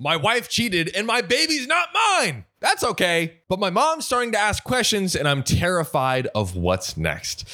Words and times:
my 0.00 0.16
wife 0.16 0.48
cheated 0.48 0.90
and 0.96 1.06
my 1.06 1.20
baby's 1.20 1.66
not 1.66 1.88
mine. 1.92 2.46
That's 2.60 2.82
okay. 2.82 3.40
But 3.48 3.58
my 3.60 3.68
mom's 3.70 4.06
starting 4.06 4.32
to 4.32 4.38
ask 4.38 4.64
questions 4.64 5.14
and 5.14 5.28
I'm 5.28 5.42
terrified 5.42 6.26
of 6.34 6.56
what's 6.56 6.96
next. 6.96 7.46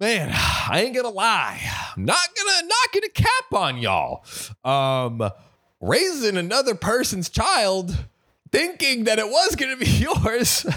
Man, 0.00 0.30
I 0.32 0.82
ain't 0.82 0.94
gonna 0.94 1.10
lie. 1.10 1.60
I'm 1.96 2.04
not 2.04 2.28
gonna 2.36 2.66
not 2.66 2.92
gonna 2.94 3.08
cap 3.10 3.52
on 3.52 3.78
y'all. 3.78 4.24
Um 4.64 5.30
raising 5.80 6.36
another 6.36 6.74
person's 6.74 7.28
child 7.28 7.96
thinking 8.52 9.04
that 9.04 9.18
it 9.18 9.28
was 9.28 9.56
gonna 9.56 9.76
be 9.76 9.86
yours 9.90 10.64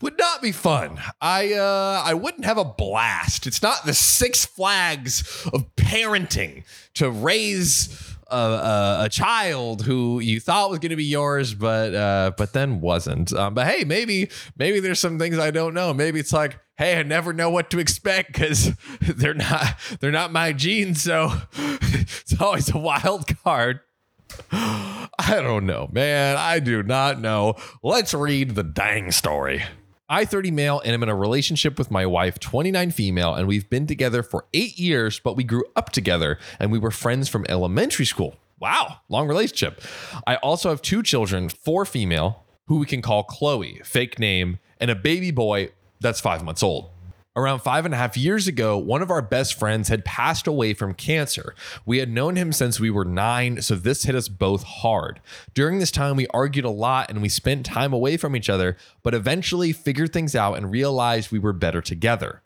would 0.00 0.18
not 0.18 0.42
be 0.42 0.52
fun. 0.52 0.98
I 1.20 1.54
uh, 1.54 2.02
I 2.04 2.14
wouldn't 2.14 2.44
have 2.44 2.58
a 2.58 2.64
blast. 2.64 3.46
It's 3.46 3.62
not 3.62 3.84
the 3.86 3.94
Six 3.94 4.44
Flags 4.44 5.48
of 5.52 5.74
parenting 5.76 6.64
to 6.96 7.10
raise 7.10 8.16
a, 8.28 8.36
a, 8.36 8.96
a 9.04 9.08
child 9.08 9.82
who 9.82 10.20
you 10.20 10.40
thought 10.40 10.70
was 10.70 10.78
going 10.78 10.90
to 10.90 10.96
be 10.96 11.04
yours, 11.04 11.54
but 11.54 11.94
uh, 11.94 12.32
but 12.36 12.52
then 12.52 12.80
wasn't. 12.80 13.32
Um, 13.32 13.54
but 13.54 13.66
hey, 13.66 13.84
maybe 13.84 14.30
maybe 14.56 14.80
there's 14.80 15.00
some 15.00 15.18
things 15.18 15.38
I 15.38 15.50
don't 15.50 15.74
know. 15.74 15.94
Maybe 15.94 16.20
it's 16.20 16.32
like, 16.32 16.58
hey, 16.76 16.98
I 16.98 17.02
never 17.02 17.32
know 17.32 17.50
what 17.50 17.70
to 17.70 17.78
expect 17.78 18.32
because 18.32 18.72
they're 19.00 19.34
not 19.34 19.76
they're 20.00 20.10
not 20.10 20.32
my 20.32 20.52
genes. 20.52 21.02
So 21.02 21.32
it's 21.54 22.40
always 22.40 22.74
a 22.74 22.78
wild 22.78 23.26
card. 23.42 23.80
I 24.52 25.40
don't 25.40 25.66
know, 25.66 25.88
man. 25.92 26.36
I 26.36 26.58
do 26.58 26.82
not 26.82 27.20
know. 27.20 27.54
Let's 27.82 28.12
read 28.12 28.54
the 28.54 28.64
dang 28.64 29.12
story. 29.12 29.64
I 30.08 30.24
30 30.24 30.52
male 30.52 30.80
and 30.84 30.94
I'm 30.94 31.02
in 31.02 31.08
a 31.08 31.16
relationship 31.16 31.78
with 31.78 31.90
my 31.90 32.06
wife, 32.06 32.38
29 32.38 32.92
female, 32.92 33.34
and 33.34 33.48
we've 33.48 33.68
been 33.68 33.88
together 33.88 34.22
for 34.22 34.46
eight 34.54 34.78
years, 34.78 35.18
but 35.18 35.36
we 35.36 35.42
grew 35.42 35.64
up 35.74 35.90
together 35.90 36.38
and 36.60 36.70
we 36.70 36.78
were 36.78 36.92
friends 36.92 37.28
from 37.28 37.44
elementary 37.48 38.04
school. 38.04 38.36
Wow, 38.60 39.00
long 39.08 39.26
relationship. 39.26 39.80
I 40.24 40.36
also 40.36 40.70
have 40.70 40.80
two 40.80 41.02
children, 41.02 41.48
four 41.48 41.84
female, 41.84 42.44
who 42.68 42.78
we 42.78 42.86
can 42.86 43.02
call 43.02 43.24
Chloe, 43.24 43.80
fake 43.84 44.20
name, 44.20 44.60
and 44.78 44.92
a 44.92 44.94
baby 44.94 45.32
boy 45.32 45.70
that's 46.00 46.20
five 46.20 46.44
months 46.44 46.62
old. 46.62 46.90
Around 47.36 47.60
five 47.60 47.84
and 47.84 47.92
a 47.92 47.98
half 47.98 48.16
years 48.16 48.48
ago, 48.48 48.78
one 48.78 49.02
of 49.02 49.10
our 49.10 49.20
best 49.20 49.58
friends 49.58 49.88
had 49.88 50.06
passed 50.06 50.46
away 50.46 50.72
from 50.72 50.94
cancer. 50.94 51.54
We 51.84 51.98
had 51.98 52.10
known 52.10 52.34
him 52.36 52.50
since 52.50 52.80
we 52.80 52.90
were 52.90 53.04
nine, 53.04 53.60
so 53.60 53.74
this 53.74 54.04
hit 54.04 54.14
us 54.14 54.28
both 54.28 54.62
hard. 54.62 55.20
During 55.52 55.78
this 55.78 55.90
time, 55.90 56.16
we 56.16 56.26
argued 56.28 56.64
a 56.64 56.70
lot 56.70 57.10
and 57.10 57.20
we 57.20 57.28
spent 57.28 57.66
time 57.66 57.92
away 57.92 58.16
from 58.16 58.34
each 58.34 58.48
other, 58.48 58.78
but 59.02 59.12
eventually 59.12 59.74
figured 59.74 60.14
things 60.14 60.34
out 60.34 60.56
and 60.56 60.70
realized 60.70 61.30
we 61.30 61.38
were 61.38 61.52
better 61.52 61.82
together. 61.82 62.40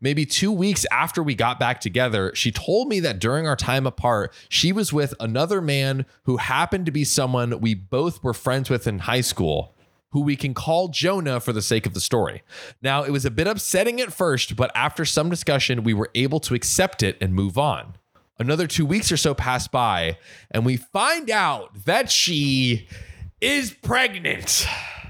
Maybe 0.00 0.24
two 0.24 0.52
weeks 0.52 0.86
after 0.90 1.22
we 1.22 1.34
got 1.34 1.60
back 1.60 1.80
together, 1.80 2.32
she 2.34 2.50
told 2.50 2.88
me 2.88 3.00
that 3.00 3.18
during 3.18 3.46
our 3.46 3.56
time 3.56 3.86
apart, 3.86 4.32
she 4.48 4.72
was 4.72 4.90
with 4.90 5.12
another 5.20 5.60
man 5.60 6.06
who 6.24 6.38
happened 6.38 6.86
to 6.86 6.92
be 6.92 7.04
someone 7.04 7.60
we 7.60 7.74
both 7.74 8.22
were 8.22 8.34
friends 8.34 8.70
with 8.70 8.86
in 8.86 9.00
high 9.00 9.20
school 9.20 9.73
who 10.14 10.20
we 10.20 10.36
can 10.36 10.54
call 10.54 10.86
Jonah 10.86 11.40
for 11.40 11.52
the 11.52 11.60
sake 11.60 11.86
of 11.86 11.92
the 11.92 12.00
story. 12.00 12.42
Now, 12.80 13.02
it 13.02 13.10
was 13.10 13.24
a 13.24 13.32
bit 13.32 13.48
upsetting 13.48 14.00
at 14.00 14.12
first, 14.12 14.54
but 14.54 14.70
after 14.72 15.04
some 15.04 15.28
discussion, 15.28 15.82
we 15.82 15.92
were 15.92 16.08
able 16.14 16.38
to 16.38 16.54
accept 16.54 17.02
it 17.02 17.18
and 17.20 17.34
move 17.34 17.58
on. 17.58 17.96
Another 18.38 18.68
two 18.68 18.86
weeks 18.86 19.10
or 19.10 19.16
so 19.16 19.34
pass 19.34 19.66
by, 19.66 20.16
and 20.52 20.64
we 20.64 20.76
find 20.76 21.30
out 21.30 21.84
that 21.84 22.12
she 22.12 22.86
is 23.40 23.72
pregnant. 23.72 24.66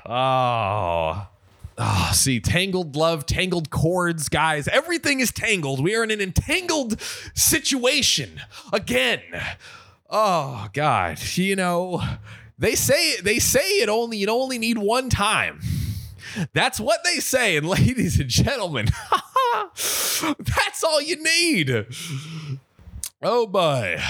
Oh. 0.07 1.29
Oh, 1.77 2.11
see, 2.15 2.41
tangled 2.41 2.97
love, 2.97 3.27
tangled 3.27 3.69
cords, 3.69 4.31
guys. 4.31 4.69
Everything 4.69 5.21
is 5.21 5.31
tangled. 5.33 5.85
We 5.85 5.95
are 5.97 6.03
in 6.03 6.11
an 6.11 6.23
entangled 6.23 6.99
situation 7.35 8.41
again. 8.73 9.21
Oh, 10.09 10.69
God. 10.73 11.21
You 11.35 11.57
know, 11.57 12.03
they 12.59 12.75
say 12.75 13.21
they 13.21 13.39
say 13.39 13.81
it 13.81 13.89
only 13.89 14.19
you 14.19 14.29
only 14.29 14.59
need 14.59 14.79
one 14.79 15.11
time. 15.11 15.61
That's 16.53 16.81
what 16.81 17.01
they 17.05 17.21
say. 17.21 17.57
And 17.57 17.69
ladies 17.69 18.19
and 18.19 18.29
gentlemen, 18.29 18.87
that's 19.55 20.85
all 20.85 21.01
you 21.01 21.23
need. 21.23 21.87
Oh 23.23 23.47
boy. 23.47 24.01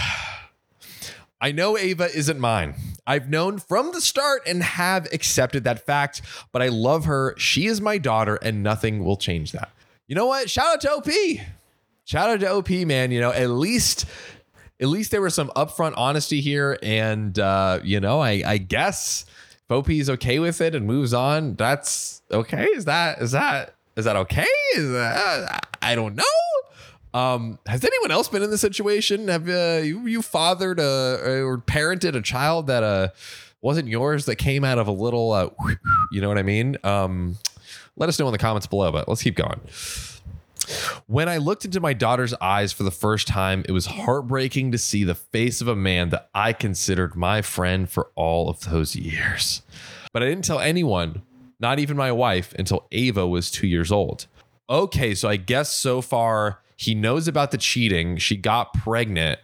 I 1.40 1.52
know 1.52 1.76
Ava 1.76 2.04
isn't 2.06 2.40
mine. 2.40 2.74
I've 3.06 3.28
known 3.28 3.58
from 3.58 3.92
the 3.92 4.00
start 4.00 4.42
and 4.46 4.62
have 4.62 5.12
accepted 5.12 5.64
that 5.64 5.84
fact, 5.84 6.22
but 6.52 6.62
I 6.62 6.68
love 6.68 7.04
her. 7.04 7.34
She 7.36 7.66
is 7.66 7.82
my 7.82 7.98
daughter, 7.98 8.36
and 8.36 8.62
nothing 8.62 9.04
will 9.04 9.18
change 9.18 9.52
that. 9.52 9.70
You 10.06 10.14
know 10.14 10.26
what? 10.26 10.48
Shout 10.48 10.74
out 10.74 10.80
to 10.82 10.92
OP. 10.92 11.08
Shout 12.06 12.30
out 12.30 12.40
to 12.40 12.50
OP, 12.50 12.70
man. 12.86 13.10
You 13.10 13.20
know, 13.20 13.30
at 13.30 13.50
least 13.50 14.06
at 14.80 14.88
least 14.88 15.10
there 15.10 15.22
was 15.22 15.34
some 15.34 15.50
upfront 15.56 15.94
honesty 15.96 16.40
here. 16.40 16.78
And, 16.82 17.38
uh, 17.38 17.80
you 17.82 18.00
know, 18.00 18.20
I, 18.20 18.42
I 18.44 18.58
guess 18.58 19.24
if 19.64 19.70
OP 19.70 19.90
is 19.90 20.10
okay 20.10 20.38
with 20.38 20.60
it 20.60 20.74
and 20.74 20.86
moves 20.86 21.14
on, 21.14 21.54
that's 21.54 22.22
okay. 22.30 22.64
Is 22.66 22.84
that, 22.86 23.20
is 23.20 23.32
that, 23.32 23.74
is 23.96 24.04
that 24.04 24.16
okay? 24.16 24.46
Is 24.76 24.90
that, 24.90 25.66
I 25.80 25.94
don't 25.94 26.14
know. 26.14 26.24
Um, 27.18 27.60
has 27.66 27.84
anyone 27.84 28.10
else 28.10 28.28
been 28.28 28.42
in 28.42 28.50
this 28.50 28.60
situation? 28.60 29.28
Have 29.28 29.48
uh, 29.48 29.80
you, 29.84 30.06
you 30.06 30.20
fathered 30.20 30.80
a, 30.80 31.42
or 31.42 31.58
parented 31.58 32.16
a 32.16 32.22
child 32.22 32.66
that 32.66 32.82
uh, 32.82 33.08
wasn't 33.62 33.86
yours 33.86 34.26
that 34.26 34.36
came 34.36 34.64
out 34.64 34.78
of 34.78 34.88
a 34.88 34.92
little, 34.92 35.30
uh, 35.30 35.48
you 36.10 36.20
know 36.20 36.28
what 36.28 36.38
I 36.38 36.42
mean? 36.42 36.76
Um, 36.82 37.38
let 37.96 38.08
us 38.08 38.18
know 38.18 38.26
in 38.26 38.32
the 38.32 38.38
comments 38.38 38.66
below, 38.66 38.90
but 38.90 39.08
let's 39.08 39.22
keep 39.22 39.36
going. 39.36 39.60
When 41.06 41.28
I 41.28 41.36
looked 41.36 41.64
into 41.64 41.80
my 41.80 41.92
daughter's 41.92 42.34
eyes 42.34 42.72
for 42.72 42.82
the 42.82 42.90
first 42.90 43.28
time, 43.28 43.64
it 43.68 43.72
was 43.72 43.86
heartbreaking 43.86 44.72
to 44.72 44.78
see 44.78 45.04
the 45.04 45.14
face 45.14 45.60
of 45.60 45.68
a 45.68 45.76
man 45.76 46.10
that 46.10 46.30
I 46.34 46.52
considered 46.52 47.14
my 47.14 47.42
friend 47.42 47.88
for 47.88 48.10
all 48.14 48.48
of 48.48 48.60
those 48.60 48.96
years. 48.96 49.62
But 50.12 50.22
I 50.22 50.26
didn't 50.26 50.44
tell 50.44 50.60
anyone, 50.60 51.22
not 51.60 51.78
even 51.78 51.96
my 51.96 52.12
wife, 52.12 52.54
until 52.58 52.86
Ava 52.92 53.26
was 53.26 53.50
two 53.50 53.66
years 53.66 53.92
old. 53.92 54.26
Okay, 54.70 55.14
so 55.14 55.28
I 55.28 55.36
guess 55.36 55.70
so 55.70 56.00
far 56.00 56.60
he 56.76 56.94
knows 56.94 57.28
about 57.28 57.50
the 57.50 57.58
cheating. 57.58 58.16
She 58.16 58.36
got 58.36 58.74
pregnant, 58.74 59.40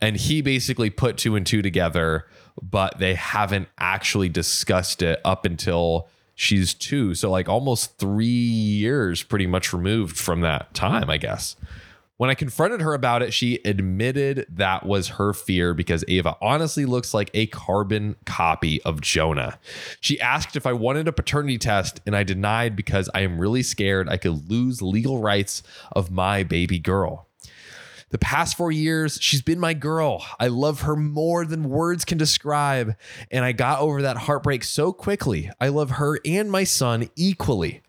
and 0.00 0.16
he 0.16 0.42
basically 0.42 0.90
put 0.90 1.16
two 1.16 1.36
and 1.36 1.46
two 1.46 1.62
together, 1.62 2.26
but 2.60 2.98
they 2.98 3.14
haven't 3.14 3.68
actually 3.78 4.28
discussed 4.28 5.02
it 5.02 5.20
up 5.24 5.44
until 5.44 6.08
she's 6.38 6.72
two. 6.72 7.14
So, 7.14 7.30
like, 7.30 7.48
almost 7.48 7.98
three 7.98 8.26
years 8.26 9.22
pretty 9.22 9.46
much 9.46 9.72
removed 9.72 10.16
from 10.16 10.40
that 10.42 10.72
time, 10.72 11.10
I 11.10 11.18
guess. 11.18 11.56
When 12.16 12.30
I 12.30 12.34
confronted 12.34 12.80
her 12.80 12.94
about 12.94 13.22
it, 13.22 13.32
she 13.32 13.60
admitted 13.64 14.46
that 14.48 14.84
was 14.84 15.08
her 15.08 15.32
fear 15.32 15.72
because 15.72 16.04
Ava 16.08 16.36
honestly 16.40 16.84
looks 16.84 17.14
like 17.14 17.30
a 17.32 17.46
carbon 17.46 18.16
copy 18.24 18.82
of 18.82 19.00
Jonah. 19.00 19.58
She 20.00 20.20
asked 20.20 20.56
if 20.56 20.66
I 20.66 20.72
wanted 20.72 21.06
a 21.06 21.12
paternity 21.12 21.58
test, 21.58 22.00
and 22.06 22.16
I 22.16 22.24
denied 22.24 22.74
because 22.74 23.08
I 23.14 23.20
am 23.20 23.38
really 23.38 23.62
scared 23.62 24.08
I 24.08 24.16
could 24.16 24.50
lose 24.50 24.82
legal 24.82 25.20
rights 25.20 25.62
of 25.92 26.10
my 26.10 26.42
baby 26.42 26.80
girl. 26.80 27.27
The 28.10 28.18
past 28.18 28.56
four 28.56 28.72
years, 28.72 29.18
she's 29.20 29.42
been 29.42 29.60
my 29.60 29.74
girl. 29.74 30.24
I 30.40 30.48
love 30.48 30.82
her 30.82 30.96
more 30.96 31.44
than 31.44 31.68
words 31.68 32.04
can 32.04 32.16
describe. 32.18 32.94
And 33.30 33.44
I 33.44 33.52
got 33.52 33.80
over 33.80 34.02
that 34.02 34.16
heartbreak 34.16 34.64
so 34.64 34.92
quickly. 34.92 35.50
I 35.60 35.68
love 35.68 35.90
her 35.92 36.18
and 36.24 36.50
my 36.50 36.64
son 36.64 37.10
equally. 37.16 37.82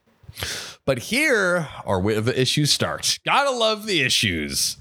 But 0.85 0.99
here 0.99 1.67
are 1.85 1.99
where 1.99 2.21
the 2.21 2.39
issues 2.39 2.71
start. 2.71 3.19
Gotta 3.25 3.51
love 3.51 3.85
the 3.85 4.01
issues. 4.01 4.77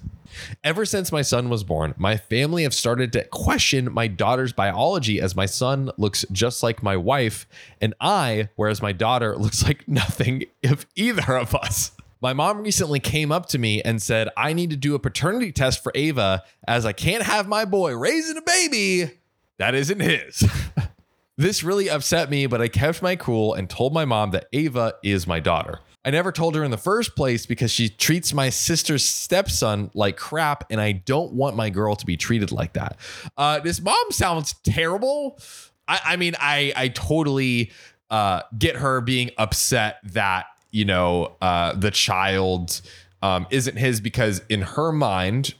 Ever 0.63 0.85
since 0.85 1.13
my 1.13 1.23
son 1.23 1.49
was 1.49 1.65
born, 1.65 1.95
my 1.97 2.17
family 2.17 2.63
have 2.63 2.75
started 2.75 3.13
to 3.13 3.25
question 3.25 3.93
my 3.93 4.07
daughter's 4.07 4.53
biology 4.53 5.21
as 5.21 5.35
my 5.35 5.47
son 5.47 5.91
looks 5.97 6.25
just 6.31 6.63
like 6.63 6.83
my 6.83 6.97
wife, 6.97 7.47
and 7.81 7.95
I, 8.01 8.49
whereas 8.57 8.81
my 8.81 8.93
daughter 8.93 9.37
looks 9.39 9.65
like 9.65 9.89
nothing 9.89 10.45
if 10.63 10.87
either 10.95 11.37
of 11.37 11.55
us. 11.55 11.93
My 12.21 12.33
mom 12.33 12.63
recently 12.63 12.99
came 12.99 13.31
up 13.31 13.47
to 13.47 13.59
me 13.59 13.81
and 13.83 14.03
said, 14.03 14.29
I 14.37 14.53
need 14.53 14.71
to 14.71 14.77
do 14.77 14.97
a 14.97 14.99
paternity 14.99 15.53
test 15.53 15.83
for 15.83 15.93
Ava 15.95 16.43
as 16.67 16.85
I 16.85 16.93
can't 16.93 17.23
have 17.23 17.47
my 17.47 17.65
boy 17.65 17.97
raising 17.97 18.37
a 18.37 18.43
baby 18.43 19.19
that 19.59 19.75
isn't 19.75 20.01
his. 20.01 20.49
this 21.37 21.63
really 21.63 21.89
upset 21.89 22.29
me, 22.29 22.47
but 22.47 22.61
I 22.61 22.69
kept 22.69 23.03
my 23.03 23.15
cool 23.15 23.55
and 23.55 23.71
told 23.71 23.93
my 23.93 24.05
mom 24.05 24.33
that 24.33 24.47
Ava 24.53 24.95
is 25.05 25.27
my 25.27 25.39
daughter. 25.39 25.81
I 26.05 26.11
never 26.11 26.33
told 26.33 26.55
her 26.57 26.65
in 26.65 26.71
the 26.71 26.77
first 26.77 27.15
place 27.15 27.45
because 27.47 27.71
she 27.71 27.89
treats 27.89 28.33
my 28.33 28.51
sister's 28.51 29.05
stepson 29.05 29.91
like 29.95 30.17
crap, 30.17 30.65
and 30.71 30.81
I 30.81 30.93
don't 30.93 31.35
want 31.35 31.55
my 31.55 31.71
girl 31.71 31.97
to 31.97 32.07
be 32.07 32.17
treated 32.17 32.51
like 32.51 32.73
that. 32.75 32.97
Uh, 33.37 33.61
this 33.61 33.81
mom 33.81 34.11
sounds 34.11 34.55
terrible. 34.65 35.39
I, 35.87 36.01
I 36.05 36.17
mean, 36.17 36.35
I 36.39 36.73
I 36.77 36.89
totally 36.89 37.73
uh, 38.11 38.43
get 38.57 38.77
her 38.77 39.01
being 39.01 39.33
upset 39.37 39.99
that 40.05 40.47
you 40.79 40.85
know, 40.85 41.35
uh, 41.43 41.73
the 41.75 41.91
child 41.91 42.81
um, 43.21 43.49
isn't 43.51 43.77
his 43.77 44.01
because 44.01 44.43
in 44.49 44.63
her 44.63 44.93
mind, 44.93 45.55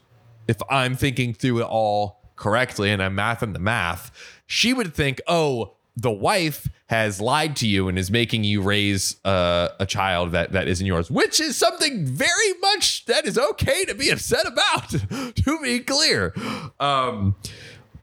if 0.47 0.55
I'm 0.69 0.95
thinking 0.95 1.33
through 1.33 1.59
it 1.59 1.65
all 1.65 2.21
correctly 2.37 2.89
and 2.89 3.03
I'm 3.03 3.17
mathing 3.17 3.51
the 3.51 3.59
math, 3.59 4.11
she 4.47 4.71
would 4.71 4.93
think, 4.93 5.19
oh, 5.27 5.75
the 5.97 6.09
wife 6.09 6.69
has 6.85 7.19
lied 7.19 7.57
to 7.57 7.67
you 7.67 7.89
and 7.89 7.99
is 7.99 8.09
making 8.09 8.45
you 8.45 8.61
raise 8.61 9.17
uh, 9.25 9.67
a 9.77 9.85
child 9.85 10.31
that 10.31 10.53
that 10.53 10.69
isn't 10.69 10.87
yours, 10.87 11.11
which 11.11 11.41
is 11.41 11.57
something 11.57 12.05
very 12.05 12.53
much 12.61 13.03
that 13.05 13.25
is 13.25 13.37
okay 13.37 13.83
to 13.83 13.93
be 13.93 14.09
upset 14.09 14.47
about. 14.47 14.89
to 15.35 15.59
be 15.61 15.79
clear, 15.79 16.33
um, 16.79 17.35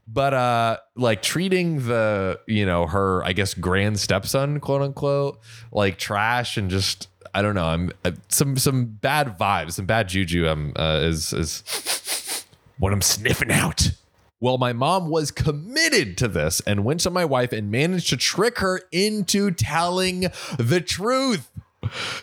but 0.07 0.33
uh, 0.33 0.77
like 0.95 1.21
treating 1.21 1.87
the 1.87 2.39
you 2.47 2.65
know 2.65 2.87
her 2.87 3.23
I 3.23 3.33
guess 3.33 3.53
grand 3.53 3.99
stepson 3.99 4.59
quote 4.59 4.81
unquote 4.81 5.39
like 5.71 5.97
trash 5.97 6.57
and 6.57 6.69
just 6.69 7.09
I 7.33 7.41
don't 7.41 7.55
know 7.55 7.65
I'm 7.65 7.91
uh, 8.05 8.11
some 8.29 8.57
some 8.57 8.85
bad 8.85 9.37
vibes 9.37 9.73
some 9.73 9.85
bad 9.85 10.07
juju 10.07 10.47
um 10.47 10.73
uh, 10.75 11.01
is 11.03 11.33
is 11.33 12.45
what 12.79 12.93
I'm 12.93 13.01
sniffing 13.01 13.51
out. 13.51 13.91
Well, 14.39 14.57
my 14.59 14.71
mom 14.71 15.09
was 15.09 15.31
committed 15.31 16.17
to 16.19 16.27
this 16.27 16.61
and 16.61 16.85
went 16.85 16.99
to 17.01 17.09
my 17.09 17.25
wife 17.25 17.51
and 17.51 17.71
managed 17.71 18.09
to 18.09 18.17
trick 18.17 18.59
her 18.59 18.81
into 18.91 19.49
telling 19.51 20.27
the 20.59 20.79
truth. 20.79 21.49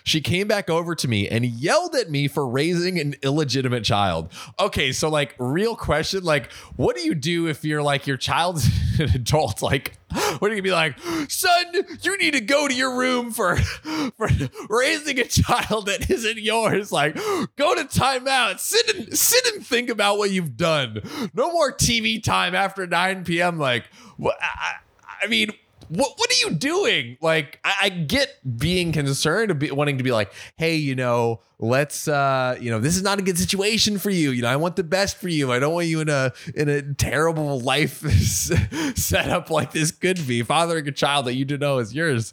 She 0.02 0.20
came 0.20 0.48
back 0.48 0.70
over 0.70 0.94
to 0.94 1.08
me 1.08 1.28
and 1.28 1.44
yelled 1.44 1.94
at 1.94 2.10
me 2.10 2.28
for 2.28 2.46
raising 2.46 2.98
an 2.98 3.14
illegitimate 3.22 3.84
child. 3.84 4.32
Okay, 4.58 4.92
so 4.92 5.08
like 5.08 5.34
real 5.38 5.76
question, 5.76 6.24
like 6.24 6.52
what 6.76 6.96
do 6.96 7.02
you 7.02 7.14
do 7.14 7.48
if 7.48 7.64
you're 7.64 7.82
like 7.82 8.06
your 8.06 8.16
child's 8.16 8.68
an 8.98 9.10
adult? 9.14 9.62
Like 9.62 9.98
what 10.14 10.50
are 10.50 10.54
you 10.54 10.60
gonna 10.60 10.62
be 10.62 10.72
like, 10.72 10.98
son? 11.28 11.64
You 12.02 12.16
need 12.18 12.34
to 12.34 12.40
go 12.40 12.68
to 12.68 12.74
your 12.74 12.96
room 12.96 13.32
for 13.32 13.56
for 14.16 14.28
raising 14.68 15.18
a 15.18 15.24
child 15.24 15.86
that 15.86 16.10
isn't 16.10 16.38
yours. 16.38 16.92
Like, 16.92 17.14
go 17.56 17.74
to 17.74 17.84
timeout. 17.84 18.60
Sit 18.60 18.94
and 18.94 19.18
sit 19.18 19.44
and 19.54 19.66
think 19.66 19.90
about 19.90 20.18
what 20.18 20.30
you've 20.30 20.56
done. 20.56 21.00
No 21.34 21.52
more 21.52 21.72
TV 21.72 22.22
time 22.22 22.54
after 22.54 22.86
9 22.86 23.24
p.m. 23.24 23.58
Like, 23.58 23.84
I, 24.24 24.74
I 25.22 25.26
mean, 25.26 25.50
what 25.88 26.12
what 26.16 26.30
are 26.30 26.48
you 26.48 26.56
doing? 26.56 27.16
Like, 27.20 27.60
I, 27.64 27.74
I 27.82 27.88
get 27.88 28.38
being 28.58 28.92
concerned, 28.92 29.58
be, 29.58 29.70
wanting 29.70 29.98
to 29.98 30.04
be 30.04 30.12
like, 30.12 30.32
hey, 30.56 30.76
you 30.76 30.94
know, 30.94 31.40
let's, 31.58 32.08
uh, 32.08 32.56
you 32.60 32.70
know, 32.70 32.78
this 32.80 32.96
is 32.96 33.02
not 33.02 33.18
a 33.18 33.22
good 33.22 33.38
situation 33.38 33.98
for 33.98 34.10
you. 34.10 34.30
You 34.30 34.42
know, 34.42 34.48
I 34.48 34.56
want 34.56 34.76
the 34.76 34.84
best 34.84 35.16
for 35.16 35.28
you. 35.28 35.52
I 35.52 35.58
don't 35.58 35.74
want 35.74 35.86
you 35.86 36.00
in 36.00 36.08
a 36.08 36.32
in 36.54 36.68
a 36.68 36.82
terrible 36.94 37.60
life 37.60 37.98
setup 38.96 39.50
like 39.50 39.72
this 39.72 39.90
could 39.90 40.26
be, 40.26 40.42
fathering 40.42 40.86
a 40.88 40.92
child 40.92 41.26
that 41.26 41.34
you 41.34 41.44
do 41.44 41.58
know 41.58 41.78
is 41.78 41.94
yours. 41.94 42.32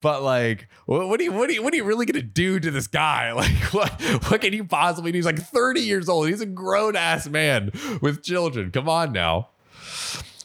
But 0.00 0.22
like, 0.22 0.68
what, 0.86 1.08
what 1.08 1.20
are 1.20 1.24
you 1.24 1.32
what 1.32 1.50
are 1.50 1.52
you 1.52 1.62
what 1.62 1.72
are 1.72 1.76
you 1.76 1.84
really 1.84 2.06
gonna 2.06 2.22
do 2.22 2.60
to 2.60 2.70
this 2.70 2.86
guy? 2.86 3.32
Like, 3.40 3.72
what 3.72 3.90
what 4.28 4.40
can 4.42 4.52
you 4.52 4.64
possibly 4.64 5.12
do? 5.12 5.16
He's 5.16 5.24
like 5.24 5.38
30 5.38 5.80
years 5.80 6.10
old. 6.10 6.28
He's 6.28 6.42
a 6.42 6.46
grown 6.46 6.94
ass 6.94 7.26
man 7.26 7.70
with 8.02 8.22
children. 8.22 8.70
Come 8.70 8.86
on 8.86 9.12
now. 9.12 9.48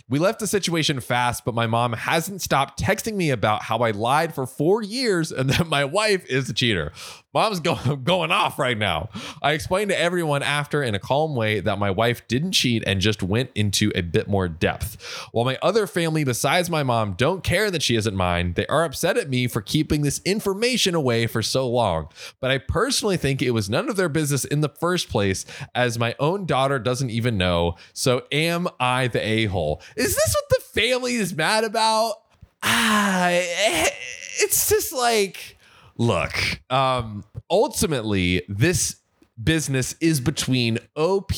We 0.08 0.20
left 0.20 0.40
the 0.40 0.46
situation 0.46 1.00
fast, 1.00 1.46
but 1.46 1.56
my 1.56 1.66
mom 1.66 1.94
hasn't 1.94 2.44
stopped 2.44 2.80
texting 2.80 3.16
me 3.16 3.32
about 3.32 3.64
how 3.64 3.80
I 3.80 3.90
lied 3.90 4.36
for 4.36 4.46
four 4.46 4.84
years 4.84 5.32
and 5.32 5.50
that 5.52 5.68
my 5.68 5.84
wife 5.84 6.26
is 6.28 6.50
a 6.50 6.54
cheater. 6.54 6.92
Mom's 7.36 7.60
going 7.60 8.02
going 8.04 8.32
off 8.32 8.58
right 8.58 8.78
now. 8.78 9.10
I 9.44 9.52
explained 9.52 9.90
to 9.90 10.00
everyone 10.00 10.42
after 10.42 10.82
in 10.82 10.96
a 10.96 11.00
calm 11.00 11.36
way 11.36 11.60
that 11.60 11.78
my 11.78 11.92
wife 11.92 12.26
didn't 12.30 12.54
cheat 12.54 12.82
and 12.88 13.02
just 13.02 13.22
went 13.22 13.52
into 13.54 13.92
a 13.94 14.02
bit 14.02 14.30
more 14.30 14.48
depth. 14.48 15.04
While 15.34 15.44
my 15.44 15.58
other 15.62 15.86
family 15.86 16.24
besides 16.24 16.70
my 16.70 16.82
mom 16.82 17.14
don't 17.14 17.44
care 17.44 17.70
that 17.70 17.84
she 17.84 17.98
isn't 17.98 18.16
mine, 18.16 18.54
they 18.54 18.66
are 18.68 18.86
upset 18.86 19.18
at 19.18 19.30
me 19.30 19.48
for 19.48 19.62
keeping 19.62 20.02
this 20.02 20.22
information 20.24 20.96
away 20.96 21.28
for 21.28 21.42
so 21.42 21.68
long. 21.68 22.08
But 22.40 22.52
I 22.52 22.58
personally 22.58 23.18
think 23.18 23.42
it 23.42 23.52
was 23.52 23.70
none 23.70 23.90
of 23.90 23.98
their 23.98 24.08
business 24.08 24.46
in 24.46 24.62
the 24.62 24.70
first 24.70 25.10
place 25.10 25.46
as 25.76 26.00
my 26.00 26.16
own 26.20 26.46
daughter 26.46 26.80
doesn't 26.80 27.10
even 27.10 27.38
know. 27.38 27.76
So 27.92 28.24
am 28.32 28.70
I 28.80 29.08
the 29.10 29.22
a-hole? 29.22 29.82
Is 29.98 30.16
this 30.16 30.36
what 30.36 30.50
the 30.58 30.82
family 30.82 31.16
is 31.16 31.36
mad 31.36 31.66
about? 31.66 32.16
Ah, 32.64 33.28
it's 33.32 34.70
just 34.70 34.94
like 34.94 35.55
Look, 35.98 36.60
um, 36.70 37.24
ultimately, 37.50 38.44
this 38.50 38.98
business 39.42 39.96
is 40.00 40.20
between 40.20 40.80
OP, 40.96 41.32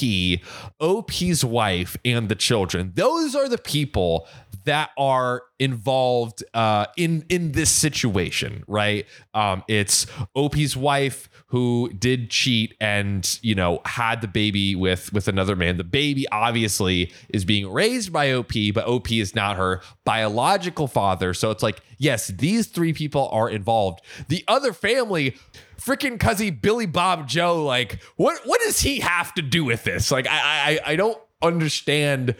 OP's 0.79 1.43
wife, 1.43 1.97
and 2.05 2.29
the 2.29 2.35
children. 2.35 2.91
Those 2.95 3.35
are 3.35 3.49
the 3.49 3.57
people 3.57 4.27
that 4.67 4.91
are 4.97 5.43
involved 5.59 6.43
uh, 6.53 6.85
in 6.97 7.25
in 7.29 7.53
this 7.53 7.69
situation, 7.69 8.63
right? 8.67 9.05
Um, 9.33 9.63
it's 9.67 10.05
OP's 10.35 10.75
wife 10.75 11.29
who 11.47 11.89
did 11.97 12.29
cheat 12.29 12.75
and 12.81 13.39
you 13.41 13.55
know 13.55 13.79
had 13.85 14.19
the 14.19 14.27
baby 14.27 14.75
with 14.75 15.11
with 15.13 15.29
another 15.29 15.55
man. 15.55 15.77
The 15.77 15.85
baby 15.85 16.27
obviously 16.31 17.13
is 17.29 17.45
being 17.45 17.71
raised 17.71 18.11
by 18.11 18.33
OP, 18.33 18.51
but 18.73 18.85
OP 18.85 19.09
is 19.11 19.33
not 19.33 19.55
her 19.55 19.81
biological 20.03 20.87
father. 20.87 21.33
So 21.33 21.49
it's 21.49 21.63
like, 21.63 21.81
yes, 21.97 22.27
these 22.27 22.67
three 22.67 22.91
people 22.91 23.29
are 23.31 23.49
involved. 23.49 24.01
The 24.27 24.43
other 24.49 24.73
family 24.73 25.37
freaking 25.79 26.17
cuzzy 26.17 26.61
Billy 26.61 26.87
Bob 26.87 27.27
Joe, 27.27 27.63
like, 27.63 28.03
what 28.17 28.41
what 28.45 28.59
does 28.61 28.81
he 28.81 28.99
have 28.99 29.33
to 29.35 29.41
do 29.41 29.63
with 29.63 29.85
this? 29.85 30.11
Like, 30.11 30.27
I 30.27 30.79
I, 30.85 30.91
I 30.91 30.95
don't 30.97 31.17
understand 31.41 32.35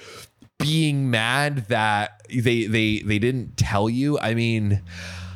being 0.60 1.10
mad 1.10 1.68
that 1.68 2.22
they 2.30 2.66
they 2.66 3.00
they 3.00 3.20
didn't 3.20 3.58
tell 3.58 3.90
you. 3.90 4.20
I 4.20 4.34
mean, 4.34 4.82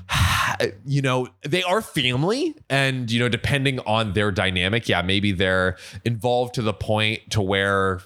you 0.85 1.01
know, 1.01 1.27
they 1.43 1.63
are 1.63 1.81
family 1.81 2.55
and 2.69 3.11
you 3.11 3.19
know, 3.19 3.29
depending 3.29 3.79
on 3.81 4.13
their 4.13 4.31
dynamic, 4.31 4.89
yeah, 4.89 5.01
maybe 5.01 5.31
they're 5.31 5.77
involved 6.05 6.55
to 6.55 6.61
the 6.61 6.73
point 6.73 7.29
to 7.31 7.41
where 7.41 8.01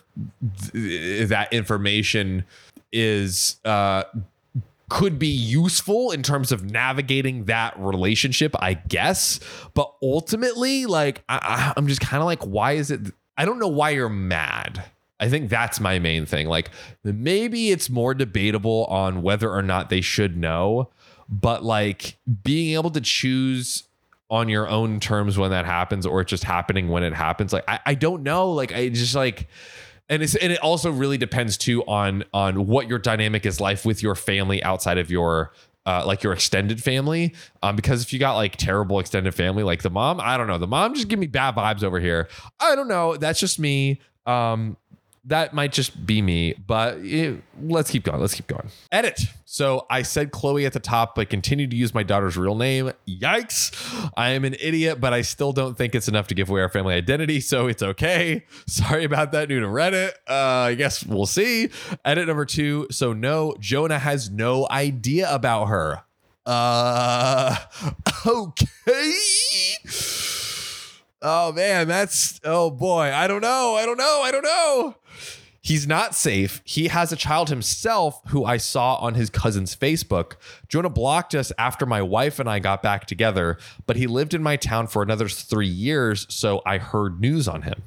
th- 0.72 1.30
that 1.30 1.52
information 1.52 2.46
is 2.92 3.58
uh 3.66 4.04
could 4.90 5.18
be 5.18 5.28
useful 5.28 6.12
in 6.12 6.22
terms 6.22 6.52
of 6.52 6.70
navigating 6.70 7.46
that 7.46 7.78
relationship, 7.80 8.56
I 8.60 8.76
guess. 8.76 9.40
But 9.74 9.92
ultimately, 10.02 10.86
like, 10.86 11.24
I, 11.28 11.74
am 11.76 11.88
just 11.88 12.02
kind 12.02 12.22
of 12.22 12.26
like, 12.26 12.44
why 12.44 12.74
is 12.74 12.92
it? 12.92 13.02
I 13.38 13.46
don't 13.46 13.60
know 13.60 13.68
why 13.68 13.90
you're 13.92 14.10
mad. 14.10 14.84
I 15.26 15.30
think 15.30 15.50
that's 15.50 15.80
my 15.80 15.98
main 15.98 16.28
thing. 16.28 16.48
Like 16.48 16.70
maybe 17.04 17.72
it's 17.72 17.90
more 17.90 18.14
debatable 18.14 18.86
on 18.86 19.24
whether 19.24 19.52
or 19.52 19.64
not 19.64 19.90
they 19.90 20.02
should 20.02 20.38
know, 20.38 20.92
but 21.28 21.64
like 21.64 22.18
being 22.44 22.76
able 22.76 22.92
to 22.92 23.02
choose 23.02 23.86
on 24.30 24.50
your 24.50 24.70
own 24.70 25.00
terms 25.00 25.36
when 25.36 25.50
that 25.50 25.66
happens 25.66 26.06
or 26.06 26.22
it's 26.22 26.30
just 26.30 26.44
happening 26.44 26.90
when 26.90 27.02
it 27.02 27.14
happens. 27.14 27.54
Like 27.54 27.64
I, 27.68 27.80
I 27.88 27.96
don't 27.96 28.22
know. 28.22 28.52
Like 28.52 28.72
I 28.72 28.90
just 28.90 29.16
like 29.16 29.48
and 30.10 30.22
it's 30.22 30.36
and 30.36 30.54
it 30.54 30.60
also 30.60 30.92
really 30.92 31.18
depends 31.18 31.58
too 31.58 31.84
on 31.86 32.24
on 32.32 32.68
what 32.68 32.88
your 32.88 33.00
dynamic 33.00 33.48
is 33.48 33.60
life 33.60 33.84
with 33.84 34.04
your 34.04 34.14
family 34.14 34.62
outside 34.62 35.00
of 35.00 35.10
your 35.10 35.54
uh, 35.88 36.04
like 36.06 36.22
your 36.22 36.34
extended 36.34 36.84
family. 36.84 37.34
Um, 37.64 37.76
because 37.76 38.04
if 38.04 38.14
you 38.14 38.20
got 38.20 38.36
like 38.36 38.58
terrible 38.58 39.00
extended 39.00 39.34
family, 39.34 39.64
like 39.64 39.82
the 39.82 39.90
mom, 39.90 40.20
I 40.22 40.38
don't 40.38 40.46
know. 40.46 40.60
The 40.60 40.68
mom 40.68 40.94
just 40.94 41.08
give 41.08 41.18
me 41.18 41.28
bad 41.28 41.56
vibes 41.56 41.84
over 41.84 42.00
here. 42.00 42.28
I 42.60 42.76
don't 42.76 42.88
know. 42.88 43.18
That's 43.18 43.40
just 43.40 43.60
me. 43.60 44.00
Um, 44.26 44.78
that 45.28 45.54
might 45.54 45.72
just 45.72 46.06
be 46.06 46.22
me, 46.22 46.54
but 46.54 46.98
it, 47.00 47.42
let's 47.62 47.90
keep 47.90 48.04
going. 48.04 48.20
Let's 48.20 48.36
keep 48.36 48.48
going. 48.48 48.70
Edit. 48.92 49.22
So 49.46 49.86
I 49.90 50.04
said 50.04 50.32
Chloe 50.32 50.66
at 50.66 50.74
the 50.74 50.80
top, 50.80 51.16
but 51.16 51.30
continue 51.30 51.68
to 51.68 51.76
use 51.76 51.94
my 51.94 52.04
daughter's 52.04 52.38
real 52.38 52.56
name. 52.56 52.92
Yikes. 53.08 54.12
I 54.16 54.30
am 54.32 54.46
an 54.46 54.56
idiot, 54.60 55.02
but 55.02 55.14
I 55.14 55.22
still 55.22 55.52
don't 55.52 55.76
think 55.78 55.96
it's 55.96 56.08
enough 56.08 56.28
to 56.28 56.36
give 56.36 56.50
away 56.50 56.62
our 56.62 56.70
family 56.70 56.94
identity, 56.94 57.40
so 57.40 57.68
it's 57.68 57.82
okay. 57.82 58.46
Sorry 58.68 59.04
about 59.04 59.32
that, 59.32 59.50
new 59.50 59.60
to 59.60 59.68
Reddit. 59.68 60.12
Uh, 60.28 60.68
I 60.70 60.76
guess 60.76 61.06
we'll 61.06 61.26
see. 61.26 61.70
Edit 62.04 62.28
number 62.28 62.46
two. 62.46 62.88
So 62.92 63.14
no, 63.14 63.56
Jonah 63.60 64.00
has 64.00 64.30
no 64.30 64.68
idea 64.70 65.34
about 65.34 65.66
her. 65.66 66.04
Uh, 66.46 67.56
okay. 68.28 69.78
Oh 71.28 71.52
man, 71.54 71.88
that's 71.88 72.40
oh 72.44 72.70
boy. 72.70 73.12
I 73.12 73.26
don't 73.28 73.42
know. 73.42 73.76
I 73.76 73.88
don't 73.88 73.98
know. 73.98 74.22
I 74.24 74.30
don't 74.32 74.44
know. 74.44 74.96
He's 75.66 75.88
not 75.88 76.14
safe. 76.14 76.62
He 76.64 76.90
has 76.90 77.12
a 77.12 77.16
child 77.16 77.50
himself 77.50 78.22
who 78.28 78.46
I 78.46 78.58
saw 78.58 78.98
on 78.98 79.16
his 79.16 79.32
cousin's 79.32 79.76
Facebook. 79.76 80.34
Jonah 80.68 80.92
blocked 80.92 81.34
us 81.34 81.52
after 81.58 81.88
my 81.88 82.04
wife 82.04 82.38
and 82.38 82.48
I 82.48 82.60
got 82.60 82.84
back 82.84 83.08
together, 83.08 83.58
but 83.88 83.96
he 83.96 84.06
lived 84.06 84.36
in 84.36 84.44
my 84.44 84.58
town 84.58 84.86
for 84.86 85.02
another 85.02 85.28
three 85.28 85.66
years, 85.66 86.28
so 86.30 86.62
I 86.68 86.78
heard 86.78 87.20
news 87.20 87.48
on 87.48 87.64
him. 87.64 87.82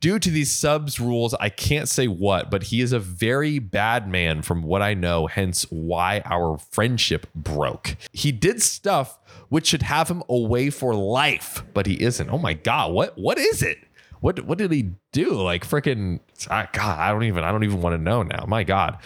Due 0.00 0.18
to 0.18 0.28
these 0.28 0.50
subs 0.50 0.98
rules, 0.98 1.32
I 1.34 1.50
can't 1.50 1.88
say 1.88 2.08
what, 2.08 2.50
but 2.50 2.64
he 2.64 2.80
is 2.80 2.92
a 2.92 2.98
very 2.98 3.60
bad 3.60 4.08
man 4.08 4.42
from 4.42 4.64
what 4.64 4.82
I 4.82 4.94
know, 4.94 5.28
hence 5.28 5.70
why 5.70 6.22
our 6.24 6.58
friendship 6.58 7.28
broke. 7.32 7.94
He 8.10 8.32
did 8.32 8.60
stuff 8.60 9.20
which 9.50 9.68
should 9.68 9.82
have 9.82 10.08
him 10.08 10.24
away 10.28 10.70
for 10.70 10.96
life, 10.96 11.62
but 11.74 11.86
he 11.86 12.02
isn't. 12.02 12.28
Oh 12.28 12.38
my 12.38 12.54
God, 12.54 12.92
what 12.92 13.16
what 13.16 13.38
is 13.38 13.62
it? 13.62 13.78
What 14.20 14.44
what 14.44 14.58
did 14.58 14.70
he 14.70 14.92
do? 15.12 15.32
Like 15.32 15.66
freaking 15.66 16.20
God, 16.48 16.68
I 16.98 17.10
don't 17.10 17.24
even 17.24 17.44
I 17.44 17.50
don't 17.50 17.64
even 17.64 17.82
want 17.82 17.94
to 17.94 18.02
know 18.02 18.22
now. 18.22 18.44
My 18.46 18.64
God. 18.64 18.98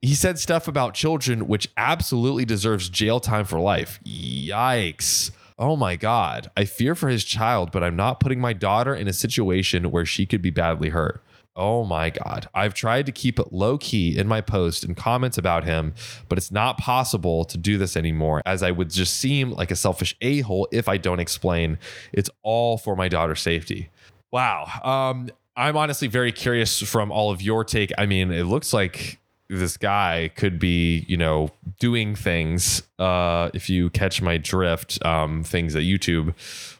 He 0.00 0.14
said 0.14 0.38
stuff 0.38 0.68
about 0.68 0.94
children 0.94 1.48
which 1.48 1.68
absolutely 1.76 2.44
deserves 2.44 2.88
jail 2.88 3.18
time 3.18 3.44
for 3.44 3.58
life. 3.58 3.98
Yikes. 4.04 5.32
Oh 5.58 5.74
my 5.74 5.96
God. 5.96 6.50
I 6.56 6.66
fear 6.66 6.94
for 6.94 7.08
his 7.08 7.24
child, 7.24 7.72
but 7.72 7.82
I'm 7.82 7.96
not 7.96 8.20
putting 8.20 8.40
my 8.40 8.52
daughter 8.52 8.94
in 8.94 9.08
a 9.08 9.12
situation 9.12 9.90
where 9.90 10.06
she 10.06 10.24
could 10.24 10.40
be 10.40 10.50
badly 10.50 10.90
hurt. 10.90 11.22
Oh 11.56 11.84
my 11.84 12.10
God. 12.10 12.48
I've 12.54 12.74
tried 12.74 13.06
to 13.06 13.12
keep 13.12 13.40
it 13.40 13.52
low 13.52 13.76
key 13.76 14.16
in 14.16 14.28
my 14.28 14.40
post 14.40 14.84
and 14.84 14.96
comments 14.96 15.36
about 15.36 15.64
him, 15.64 15.92
but 16.28 16.38
it's 16.38 16.52
not 16.52 16.78
possible 16.78 17.44
to 17.46 17.58
do 17.58 17.76
this 17.76 17.96
anymore 17.96 18.40
as 18.46 18.62
I 18.62 18.70
would 18.70 18.90
just 18.90 19.18
seem 19.18 19.50
like 19.50 19.72
a 19.72 19.76
selfish 19.76 20.16
a 20.20 20.42
hole 20.42 20.68
if 20.70 20.88
I 20.88 20.98
don't 20.98 21.18
explain. 21.18 21.78
It's 22.12 22.30
all 22.44 22.78
for 22.78 22.94
my 22.94 23.08
daughter's 23.08 23.40
safety. 23.40 23.90
Wow. 24.30 24.68
Um, 24.82 25.30
I'm 25.56 25.76
honestly 25.76 26.08
very 26.08 26.32
curious 26.32 26.80
from 26.80 27.10
all 27.10 27.30
of 27.30 27.42
your 27.42 27.64
take. 27.64 27.92
I 27.98 28.06
mean, 28.06 28.30
it 28.30 28.44
looks 28.44 28.72
like 28.72 29.18
this 29.48 29.76
guy 29.76 30.30
could 30.36 30.58
be, 30.58 31.04
you 31.08 31.16
know, 31.16 31.50
doing 31.78 32.14
things, 32.14 32.82
uh, 32.98 33.50
if 33.54 33.70
you 33.70 33.88
catch 33.90 34.20
my 34.20 34.36
drift, 34.36 35.04
um, 35.04 35.42
things 35.42 35.72
that 35.72 35.80
YouTube 35.80 36.34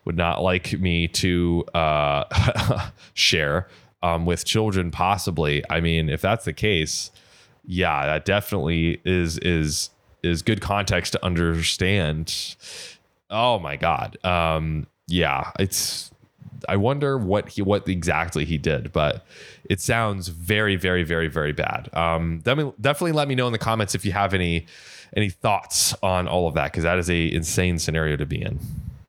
would 0.04 0.16
not 0.16 0.42
like 0.42 0.78
me 0.78 1.08
to 1.08 1.64
uh, 1.74 2.90
share 3.14 3.68
um, 4.02 4.26
with 4.26 4.44
children, 4.44 4.90
possibly. 4.90 5.64
I 5.70 5.80
mean, 5.80 6.08
if 6.08 6.20
that's 6.20 6.44
the 6.44 6.52
case, 6.52 7.10
yeah, 7.64 8.06
that 8.06 8.24
definitely 8.24 9.00
is 9.04 9.38
is 9.38 9.90
is 10.22 10.42
good 10.42 10.60
context 10.60 11.12
to 11.12 11.24
understand. 11.24 12.56
Oh 13.30 13.58
my 13.58 13.76
god, 13.76 14.22
um, 14.24 14.86
yeah, 15.06 15.52
it's. 15.58 16.10
I 16.68 16.76
wonder 16.76 17.18
what 17.18 17.50
he 17.50 17.62
what 17.62 17.88
exactly 17.88 18.44
he 18.44 18.58
did, 18.58 18.92
but 18.92 19.24
it 19.68 19.80
sounds 19.80 20.28
very, 20.28 20.76
very, 20.76 21.04
very, 21.04 21.28
very 21.28 21.52
bad. 21.52 21.88
Um, 21.92 22.40
definitely, 22.40 23.12
let 23.12 23.28
me 23.28 23.34
know 23.34 23.46
in 23.46 23.52
the 23.52 23.58
comments 23.58 23.94
if 23.94 24.04
you 24.04 24.12
have 24.12 24.34
any 24.34 24.66
any 25.16 25.30
thoughts 25.30 25.94
on 26.02 26.28
all 26.28 26.46
of 26.46 26.54
that 26.54 26.72
because 26.72 26.84
that 26.84 26.98
is 26.98 27.08
a 27.10 27.32
insane 27.32 27.78
scenario 27.78 28.16
to 28.16 28.26
be 28.26 28.40
in. 28.42 28.58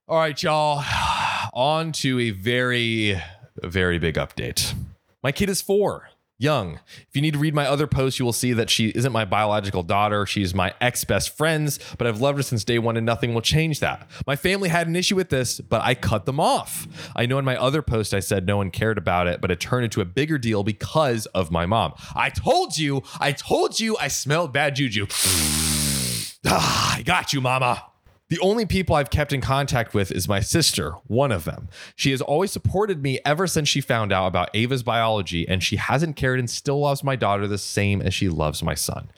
All 0.07 0.17
right, 0.17 0.41
y'all, 0.41 0.83
on 1.53 1.91
to 1.93 2.19
a 2.19 2.31
very, 2.31 3.21
very 3.61 3.99
big 3.99 4.15
update. 4.15 4.73
My 5.21 5.31
kid 5.31 5.49
is 5.49 5.61
four 5.61 6.09
young. 6.39 6.79
If 7.07 7.09
you 7.15 7.21
need 7.21 7.33
to 7.33 7.39
read 7.39 7.53
my 7.53 7.67
other 7.67 7.85
posts, 7.85 8.17
you 8.17 8.25
will 8.25 8.33
see 8.33 8.53
that 8.53 8.69
she 8.69 8.89
isn't 8.89 9.11
my 9.11 9.25
biological 9.25 9.83
daughter. 9.83 10.25
She's 10.25 10.55
my 10.55 10.73
ex 10.81 11.03
best 11.03 11.37
friend's, 11.37 11.79
but 11.97 12.07
I've 12.07 12.21
loved 12.21 12.39
her 12.39 12.43
since 12.43 12.63
day 12.63 12.79
one 12.79 12.97
and 12.97 13.05
nothing 13.05 13.33
will 13.33 13.41
change 13.41 13.81
that. 13.81 14.09
My 14.25 14.35
family 14.35 14.69
had 14.69 14.87
an 14.87 14.95
issue 14.95 15.17
with 15.17 15.29
this, 15.29 15.59
but 15.59 15.81
I 15.83 15.93
cut 15.93 16.25
them 16.25 16.39
off. 16.39 16.87
I 17.15 17.25
know 17.25 17.37
in 17.37 17.45
my 17.45 17.57
other 17.57 17.81
post 17.81 18.13
I 18.13 18.21
said 18.21 18.47
no 18.47 18.57
one 18.57 18.71
cared 18.71 18.97
about 18.97 19.27
it, 19.27 19.41
but 19.41 19.51
it 19.51 19.59
turned 19.59 19.83
into 19.83 20.01
a 20.01 20.05
bigger 20.05 20.37
deal 20.37 20.63
because 20.63 21.25
of 21.27 21.51
my 21.51 21.65
mom. 21.65 21.93
I 22.15 22.29
told 22.29 22.77
you, 22.77 23.03
I 23.19 23.33
told 23.33 23.79
you 23.79 23.97
I 23.99 24.07
smelled 24.07 24.53
bad 24.53 24.77
juju. 24.77 25.07
ah, 26.45 26.95
I 26.97 27.01
got 27.01 27.33
you, 27.33 27.41
mama. 27.41 27.88
The 28.29 28.39
only 28.41 28.67
people 28.67 28.95
I've 28.95 29.09
kept 29.09 29.33
in 29.33 29.41
contact 29.41 29.95
with 29.95 30.11
is 30.11 30.27
my 30.27 30.39
sister, 30.39 30.91
one 31.07 31.31
of 31.31 31.45
them. 31.45 31.67
She 31.95 32.11
has 32.11 32.21
always 32.21 32.51
supported 32.51 33.01
me 33.01 33.19
ever 33.25 33.47
since 33.47 33.67
she 33.67 33.81
found 33.81 34.13
out 34.13 34.27
about 34.27 34.51
Ava's 34.53 34.83
biology, 34.83 35.47
and 35.47 35.63
she 35.63 35.77
hasn't 35.77 36.15
cared 36.15 36.37
and 36.37 36.47
still 36.47 36.79
loves 36.79 37.03
my 37.03 37.15
daughter 37.15 37.47
the 37.47 37.57
same 37.57 38.03
as 38.03 38.13
she 38.13 38.29
loves 38.29 38.61
my 38.61 38.75
son. 38.75 39.09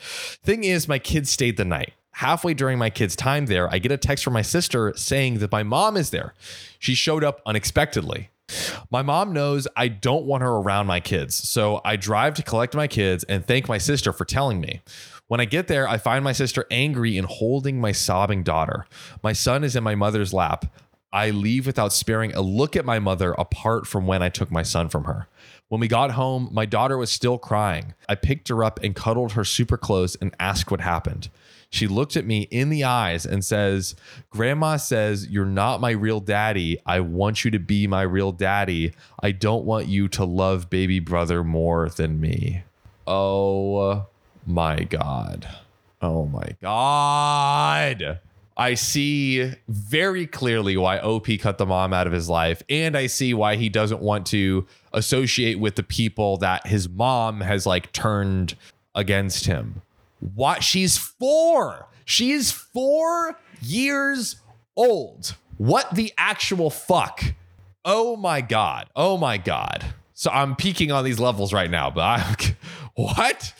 Thing 0.43 0.63
is, 0.63 0.87
my 0.87 0.97
kids 0.97 1.29
stayed 1.29 1.57
the 1.57 1.65
night. 1.65 1.91
Halfway 2.11 2.53
during 2.53 2.79
my 2.79 2.89
kids' 2.89 3.17
time 3.17 3.47
there, 3.47 3.69
I 3.69 3.79
get 3.79 3.91
a 3.91 3.97
text 3.97 4.23
from 4.23 4.31
my 4.31 4.41
sister 4.41 4.93
saying 4.95 5.39
that 5.39 5.51
my 5.51 5.63
mom 5.63 5.97
is 5.97 6.11
there. 6.11 6.33
She 6.79 6.95
showed 6.95 7.25
up 7.25 7.41
unexpectedly. 7.45 8.29
My 8.89 9.01
mom 9.01 9.33
knows 9.33 9.67
I 9.75 9.87
don't 9.89 10.25
want 10.25 10.43
her 10.43 10.51
around 10.51 10.87
my 10.87 10.99
kids, 10.99 11.35
so 11.35 11.81
I 11.83 11.95
drive 11.95 12.33
to 12.35 12.43
collect 12.43 12.75
my 12.75 12.87
kids 12.87 13.23
and 13.25 13.45
thank 13.45 13.67
my 13.67 13.77
sister 13.77 14.13
for 14.13 14.25
telling 14.25 14.61
me. 14.61 14.81
When 15.31 15.39
I 15.39 15.45
get 15.45 15.69
there, 15.69 15.87
I 15.87 15.97
find 15.97 16.25
my 16.25 16.33
sister 16.33 16.65
angry 16.69 17.17
and 17.17 17.25
holding 17.25 17.79
my 17.79 17.93
sobbing 17.93 18.43
daughter. 18.43 18.85
My 19.23 19.31
son 19.31 19.63
is 19.63 19.77
in 19.77 19.81
my 19.81 19.95
mother's 19.95 20.33
lap. 20.33 20.65
I 21.13 21.29
leave 21.29 21.65
without 21.65 21.93
sparing 21.93 22.33
a 22.33 22.41
look 22.41 22.75
at 22.75 22.83
my 22.83 22.99
mother 22.99 23.31
apart 23.37 23.87
from 23.87 24.07
when 24.07 24.21
I 24.21 24.27
took 24.27 24.51
my 24.51 24.63
son 24.63 24.89
from 24.89 25.05
her. 25.05 25.29
When 25.69 25.79
we 25.79 25.87
got 25.87 26.11
home, 26.11 26.49
my 26.51 26.65
daughter 26.65 26.97
was 26.97 27.13
still 27.13 27.37
crying. 27.37 27.93
I 28.09 28.15
picked 28.15 28.49
her 28.49 28.61
up 28.61 28.81
and 28.83 28.93
cuddled 28.93 29.31
her 29.31 29.45
super 29.45 29.77
close 29.77 30.15
and 30.15 30.35
asked 30.37 30.69
what 30.69 30.81
happened. 30.81 31.29
She 31.69 31.87
looked 31.87 32.17
at 32.17 32.25
me 32.25 32.49
in 32.51 32.67
the 32.67 32.83
eyes 32.83 33.25
and 33.25 33.45
says, 33.45 33.95
Grandma 34.31 34.75
says, 34.75 35.29
You're 35.29 35.45
not 35.45 35.79
my 35.79 35.91
real 35.91 36.19
daddy. 36.19 36.77
I 36.85 36.99
want 36.99 37.45
you 37.45 37.51
to 37.51 37.59
be 37.59 37.87
my 37.87 38.01
real 38.01 38.33
daddy. 38.33 38.91
I 39.21 39.31
don't 39.31 39.63
want 39.63 39.87
you 39.87 40.09
to 40.09 40.25
love 40.25 40.69
baby 40.69 40.99
brother 40.99 41.41
more 41.41 41.87
than 41.87 42.19
me. 42.19 42.63
Oh 43.07 44.07
my 44.45 44.83
God. 44.83 45.47
Oh 46.01 46.25
my 46.25 46.55
God. 46.61 48.19
I 48.57 48.73
see 48.73 49.53
very 49.67 50.27
clearly 50.27 50.77
why 50.77 50.99
OP 50.99 51.27
cut 51.39 51.57
the 51.57 51.65
mom 51.65 51.93
out 51.93 52.07
of 52.07 52.13
his 52.13 52.29
life. 52.29 52.61
And 52.69 52.97
I 52.97 53.07
see 53.07 53.33
why 53.33 53.55
he 53.55 53.69
doesn't 53.69 54.01
want 54.01 54.25
to 54.27 54.67
associate 54.93 55.59
with 55.59 55.75
the 55.75 55.83
people 55.83 56.37
that 56.37 56.67
his 56.67 56.89
mom 56.89 57.41
has 57.41 57.65
like 57.65 57.91
turned 57.91 58.55
against 58.93 59.45
him. 59.45 59.81
What? 60.19 60.63
She's 60.63 60.97
four. 60.97 61.87
She 62.05 62.31
is 62.31 62.51
four 62.51 63.39
years 63.61 64.35
old. 64.75 65.35
What 65.57 65.95
the 65.95 66.13
actual 66.17 66.69
fuck? 66.69 67.23
Oh 67.85 68.15
my 68.15 68.41
God. 68.41 68.89
Oh 68.95 69.17
my 69.17 69.37
God. 69.37 69.85
So 70.13 70.29
I'm 70.29 70.55
peaking 70.55 70.91
on 70.91 71.03
these 71.03 71.19
levels 71.19 71.51
right 71.51 71.69
now, 71.69 71.89
but 71.89 72.01
I'm 72.01 72.35
what? 72.95 73.53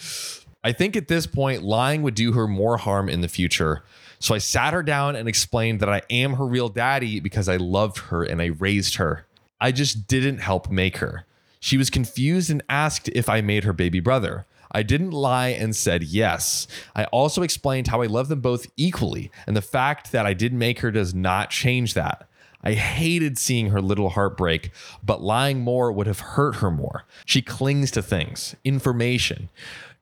I 0.63 0.72
think 0.72 0.96
at 0.96 1.08
this 1.08 1.25
point, 1.25 1.63
lying 1.63 2.03
would 2.03 2.15
do 2.15 2.34
her 2.34 2.48
more 2.48 2.77
harm 2.77 3.10
in 3.10 3.22
the 3.22 3.27
future. 3.27 3.84
So 4.20 4.36
I 4.36 4.38
sat 4.38 4.74
her 4.74 4.84
down 4.84 5.15
and 5.15 5.27
explained 5.27 5.80
that 5.80 5.89
I 5.89 6.03
am 6.10 6.34
her 6.34 6.46
real 6.46 6.70
daddy 6.70 7.20
because 7.20 7.50
I 7.50 7.58
loved 7.58 7.98
her 7.98 8.24
and 8.24 8.41
I 8.41 8.48
raised 8.48 8.96
her. 8.96 9.25
I 9.60 9.72
just 9.72 10.08
didn't 10.08 10.38
help 10.38 10.70
make 10.70 10.98
her. 10.98 11.25
She 11.60 11.77
was 11.77 11.89
confused 11.89 12.50
and 12.50 12.63
asked 12.70 13.10
if 13.10 13.30
I 13.30 13.41
made 13.41 13.63
her 13.63 13.74
baby 13.74 14.00
brother. 14.00 14.46
I 14.72 14.84
didn't 14.84 15.12
lie 15.12 15.50
and 15.50 15.75
said 15.75 16.03
yes. 16.03 16.68
I 16.96 17.06
also 17.06 17.41
explained 17.41 17.88
how 17.88 18.01
I 18.01 18.06
love 18.06 18.30
them 18.30 18.41
both 18.41 18.68
equally, 18.77 19.32
and 19.46 19.56
the 19.56 19.62
fact 19.62 20.12
that 20.12 20.25
I 20.25 20.34
did 20.34 20.53
make 20.53 20.80
her 20.80 20.91
does 20.91 21.13
not 21.13 21.50
change 21.50 21.94
that. 21.94 22.27
I 22.63 22.74
hated 22.74 23.38
seeing 23.38 23.72
her 23.72 23.82
little 23.82 24.10
heart 24.10 24.38
break, 24.38 24.72
but 25.03 25.22
lying 25.22 25.62
more 25.62 25.91
would 25.91 26.08
have 26.08 26.20
hurt 26.20 26.58
her 26.58 26.72
more. 26.72 27.06
She 27.25 27.41
clings 27.41 27.91
to 27.91 28.01
things, 28.01 28.56
information. 28.63 29.50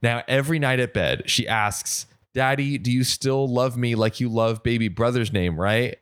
Now, 0.02 0.24
every 0.28 0.60
night 0.60 0.80
at 0.80 0.94
bed, 0.94 1.24
she 1.30 1.48
asks, 1.48 2.06
Daddy, 2.34 2.78
do 2.78 2.92
you 2.92 3.04
still 3.04 3.48
love 3.48 3.76
me 3.76 3.96
like 3.96 4.20
you 4.20 4.30
love 4.30 4.64
baby 4.64 4.88
brother's 4.88 5.34
name, 5.34 5.60
right? 5.60 5.98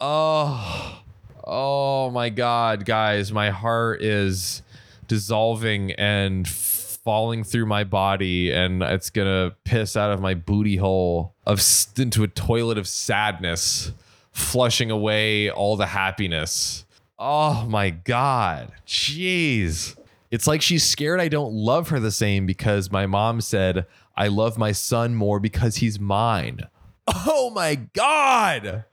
Oh, 0.00 1.02
oh 1.44 2.10
my 2.10 2.28
God, 2.30 2.84
guys, 2.84 3.32
my 3.32 3.50
heart 3.50 4.02
is 4.02 4.62
dissolving 5.08 5.92
and 5.92 6.48
falling 6.48 7.44
through 7.44 7.66
my 7.66 7.84
body, 7.84 8.52
and 8.52 8.82
it's 8.82 9.10
gonna 9.10 9.54
piss 9.64 9.96
out 9.96 10.10
of 10.10 10.20
my 10.20 10.34
booty 10.34 10.76
hole 10.76 11.34
of 11.46 11.62
into 11.96 12.24
a 12.24 12.28
toilet 12.28 12.78
of 12.78 12.88
sadness, 12.88 13.92
flushing 14.32 14.90
away 14.90 15.50
all 15.50 15.76
the 15.76 15.86
happiness. 15.86 16.84
Oh 17.18 17.64
my 17.68 17.90
God, 17.90 18.72
jeez. 18.86 19.96
It's 20.30 20.46
like 20.46 20.62
she's 20.62 20.84
scared 20.84 21.20
I 21.20 21.28
don't 21.28 21.52
love 21.52 21.88
her 21.88 22.00
the 22.00 22.10
same 22.10 22.46
because 22.46 22.90
my 22.90 23.06
mom 23.06 23.40
said 23.40 23.86
I 24.16 24.28
love 24.28 24.58
my 24.58 24.72
son 24.72 25.14
more 25.14 25.38
because 25.40 25.76
he's 25.76 26.00
mine. 26.00 26.60
Oh 27.08 27.50
my 27.54 27.76
God. 27.76 28.84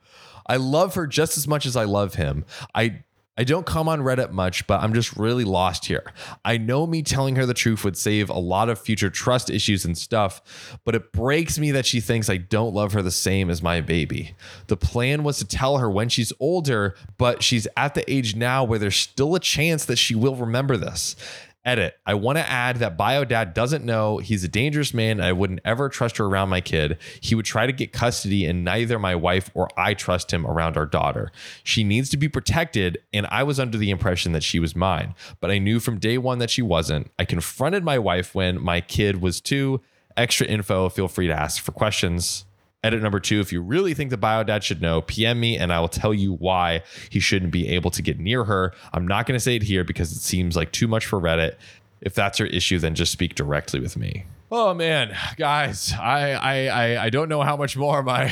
I 0.46 0.56
love 0.56 0.94
her 0.94 1.06
just 1.06 1.36
as 1.36 1.48
much 1.48 1.66
as 1.66 1.76
I 1.76 1.84
love 1.84 2.14
him. 2.14 2.44
I 2.74 3.02
I 3.36 3.42
don't 3.42 3.66
come 3.66 3.88
on 3.88 4.00
Reddit 4.00 4.30
much, 4.30 4.64
but 4.68 4.80
I'm 4.80 4.94
just 4.94 5.16
really 5.16 5.42
lost 5.42 5.86
here. 5.86 6.04
I 6.44 6.56
know 6.56 6.86
me 6.86 7.02
telling 7.02 7.34
her 7.34 7.44
the 7.46 7.52
truth 7.52 7.82
would 7.82 7.96
save 7.96 8.30
a 8.30 8.38
lot 8.38 8.68
of 8.68 8.78
future 8.78 9.10
trust 9.10 9.50
issues 9.50 9.84
and 9.84 9.98
stuff, 9.98 10.78
but 10.84 10.94
it 10.94 11.12
breaks 11.12 11.58
me 11.58 11.72
that 11.72 11.84
she 11.84 12.00
thinks 12.00 12.30
I 12.30 12.36
don't 12.36 12.74
love 12.74 12.92
her 12.92 13.02
the 13.02 13.10
same 13.10 13.50
as 13.50 13.60
my 13.60 13.80
baby. 13.80 14.36
The 14.68 14.76
plan 14.76 15.24
was 15.24 15.38
to 15.38 15.44
tell 15.44 15.78
her 15.78 15.90
when 15.90 16.08
she's 16.08 16.32
older, 16.38 16.94
but 17.18 17.42
she's 17.42 17.66
at 17.76 17.94
the 17.94 18.08
age 18.10 18.36
now 18.36 18.62
where 18.62 18.78
there's 18.78 18.96
still 18.96 19.34
a 19.34 19.40
chance 19.40 19.84
that 19.86 19.96
she 19.96 20.14
will 20.14 20.36
remember 20.36 20.76
this. 20.76 21.16
Edit. 21.64 21.96
I 22.04 22.12
want 22.12 22.36
to 22.36 22.46
add 22.46 22.76
that 22.76 22.98
Bio 22.98 23.24
Dad 23.24 23.54
doesn't 23.54 23.86
know 23.86 24.18
he's 24.18 24.44
a 24.44 24.48
dangerous 24.48 24.92
man 24.92 25.18
I 25.18 25.32
wouldn't 25.32 25.60
ever 25.64 25.88
trust 25.88 26.18
her 26.18 26.26
around 26.26 26.50
my 26.50 26.60
kid. 26.60 26.98
He 27.22 27.34
would 27.34 27.46
try 27.46 27.66
to 27.66 27.72
get 27.72 27.90
custody 27.90 28.44
and 28.44 28.64
neither 28.64 28.98
my 28.98 29.14
wife 29.14 29.50
or 29.54 29.68
I 29.76 29.94
trust 29.94 30.30
him 30.30 30.46
around 30.46 30.76
our 30.76 30.84
daughter. 30.84 31.32
She 31.62 31.82
needs 31.82 32.10
to 32.10 32.18
be 32.18 32.28
protected 32.28 32.98
and 33.14 33.26
I 33.28 33.44
was 33.44 33.58
under 33.58 33.78
the 33.78 33.90
impression 33.90 34.32
that 34.32 34.42
she 34.42 34.58
was 34.58 34.76
mine, 34.76 35.14
but 35.40 35.50
I 35.50 35.58
knew 35.58 35.80
from 35.80 35.98
day 35.98 36.18
one 36.18 36.38
that 36.38 36.50
she 36.50 36.60
wasn't. 36.60 37.10
I 37.18 37.24
confronted 37.24 37.82
my 37.82 37.98
wife 37.98 38.34
when 38.34 38.62
my 38.62 38.82
kid 38.82 39.22
was 39.22 39.40
two. 39.40 39.80
Extra 40.18 40.46
info, 40.46 40.90
feel 40.90 41.08
free 41.08 41.28
to 41.28 41.34
ask 41.34 41.62
for 41.62 41.72
questions. 41.72 42.44
Edit 42.84 43.02
number 43.02 43.18
two, 43.18 43.40
if 43.40 43.50
you 43.50 43.62
really 43.62 43.94
think 43.94 44.10
the 44.10 44.18
bio 44.18 44.44
dad 44.44 44.62
should 44.62 44.82
know, 44.82 45.00
PM 45.00 45.40
me 45.40 45.56
and 45.56 45.72
I 45.72 45.80
will 45.80 45.88
tell 45.88 46.12
you 46.12 46.34
why 46.34 46.82
he 47.08 47.18
shouldn't 47.18 47.50
be 47.50 47.66
able 47.68 47.90
to 47.90 48.02
get 48.02 48.20
near 48.20 48.44
her. 48.44 48.74
I'm 48.92 49.08
not 49.08 49.26
going 49.26 49.36
to 49.36 49.40
say 49.40 49.56
it 49.56 49.62
here 49.62 49.84
because 49.84 50.12
it 50.12 50.20
seems 50.20 50.54
like 50.54 50.70
too 50.70 50.86
much 50.86 51.06
for 51.06 51.18
Reddit. 51.18 51.54
If 52.02 52.14
that's 52.14 52.38
your 52.38 52.48
issue, 52.48 52.78
then 52.78 52.94
just 52.94 53.10
speak 53.10 53.34
directly 53.34 53.80
with 53.80 53.96
me. 53.96 54.26
Oh 54.52 54.74
man, 54.74 55.16
guys, 55.38 55.94
I 55.98 56.32
I 56.32 56.66
I, 56.66 57.04
I 57.04 57.10
don't 57.10 57.30
know 57.30 57.40
how 57.40 57.56
much 57.56 57.76
more 57.76 58.02
my 58.02 58.30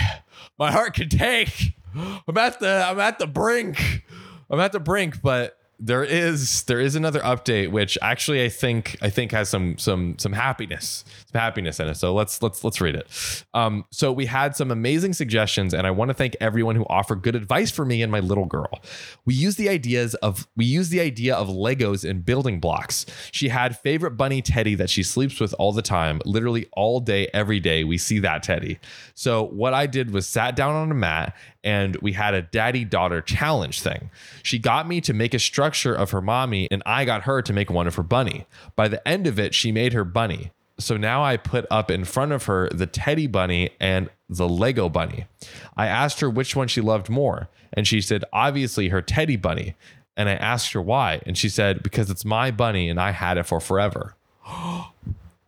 my 0.59 0.71
heart 0.71 0.93
can 0.95 1.09
take. 1.09 1.75
I'm 1.97 2.37
at 2.37 2.61
the 2.61 2.85
I'm 2.87 3.01
at 3.01 3.19
the 3.19 3.27
brink. 3.27 4.05
I'm 4.51 4.61
at 4.61 4.73
the 4.73 4.81
brink, 4.81 5.23
but 5.23 5.59
there 5.85 6.05
is 6.05 6.63
there 6.65 6.79
is 6.79 6.95
another 6.95 7.19
update, 7.21 7.73
which 7.73 7.99
actually 8.01 8.45
I 8.45 8.49
think 8.49 8.97
I 9.03 9.11
think 9.11 9.33
has 9.33 9.49
some 9.49 9.77
some 9.79 10.17
some 10.17 10.33
happiness, 10.33 11.05
some 11.33 11.41
happiness 11.41 11.81
in 11.81 11.89
it. 11.89 11.97
So 11.97 12.15
let's 12.15 12.41
let's 12.41 12.63
let's 12.63 12.81
read 12.81 12.95
it. 12.95 13.45
Um, 13.53 13.85
so 13.91 14.13
we 14.13 14.27
had 14.27 14.55
some 14.55 14.71
amazing 14.71 15.13
suggestions, 15.13 15.75
and 15.75 15.85
I 15.85 15.91
want 15.91 16.11
to 16.11 16.15
thank 16.15 16.37
everyone 16.41 16.77
who 16.77 16.87
offered 16.89 17.23
good 17.23 17.35
advice 17.35 17.73
for 17.73 17.85
me 17.85 18.01
and 18.01 18.13
my 18.13 18.21
little 18.21 18.45
girl. 18.45 18.81
We 19.25 19.35
use 19.35 19.57
the 19.57 19.69
ideas 19.69 20.15
of 20.17 20.47
we 20.57 20.67
use 20.67 20.91
the 20.91 21.01
idea 21.01 21.35
of 21.35 21.49
Legos 21.49 22.09
and 22.09 22.25
building 22.25 22.61
blocks. 22.61 23.05
She 23.33 23.49
had 23.49 23.77
favorite 23.77 24.13
bunny 24.13 24.41
Teddy 24.41 24.77
that 24.77 24.89
she 24.89 25.03
sleeps 25.03 25.41
with 25.41 25.53
all 25.59 25.73
the 25.73 25.83
time, 25.83 26.23
literally 26.25 26.69
all 26.75 27.01
day, 27.01 27.29
every 27.35 27.59
day. 27.59 27.83
We 27.83 27.99
see 27.99 28.21
that 28.21 28.45
Teddy. 28.45 28.79
So 29.15 29.47
what 29.47 29.75
I 29.75 29.87
did 29.89 30.13
was 30.13 30.29
sat 30.29 30.55
down 30.55 30.77
on 30.77 30.93
a 30.93 30.95
mat 30.95 31.35
and 31.65 31.97
we 31.97 32.13
had 32.13 32.35
a 32.35 32.43
daddy 32.43 32.85
daughter 32.85 33.21
challenge 33.21 33.81
thing. 33.83 34.11
She 34.43 34.59
got 34.59 34.89
me 34.89 35.01
to 35.03 35.13
make 35.13 35.33
a 35.33 35.39
structure 35.39 35.72
of 35.75 36.11
her 36.11 36.21
mommy, 36.21 36.69
and 36.71 36.83
I 36.85 37.05
got 37.05 37.23
her 37.23 37.43
to 37.43 37.53
make 37.53 37.71
one 37.71 37.87
of 37.87 37.95
her 37.97 38.03
bunny. 38.03 38.47
By 38.77 38.89
the 38.89 39.07
end 39.07 39.27
of 39.27 39.39
it, 39.39 39.55
she 39.55 39.73
made 39.73 39.93
her 39.93 40.05
bunny. 40.05 40.51
So 40.79 40.97
now 40.97 41.23
I 41.23 41.37
put 41.37 41.67
up 41.71 41.91
in 41.91 42.05
front 42.05 42.33
of 42.33 42.45
her 42.45 42.69
the 42.71 42.87
teddy 42.87 43.27
bunny 43.27 43.71
and 43.81 44.09
the 44.29 44.49
Lego 44.49 44.89
bunny. 44.89 45.27
I 45.77 45.87
asked 45.87 46.21
her 46.21 46.31
which 46.31 46.57
one 46.57 46.69
she 46.69 46.81
loved 46.81 47.09
more, 47.09 47.49
and 47.73 47.87
she 47.87 48.01
said, 48.01 48.25
obviously, 48.33 48.89
her 48.89 49.03
teddy 49.03 49.37
bunny. 49.37 49.75
And 50.17 50.29
I 50.29 50.35
asked 50.35 50.73
her 50.73 50.83
why, 50.83 51.23
and 51.25 51.39
she 51.39 51.49
said, 51.49 51.83
because 51.83 52.11
it's 52.11 52.25
my 52.25 52.51
bunny 52.51 52.91
and 52.91 53.01
I 53.01 53.13
had 53.13 53.39
it 53.39 53.47
for 53.47 53.61
forever. 53.61 54.15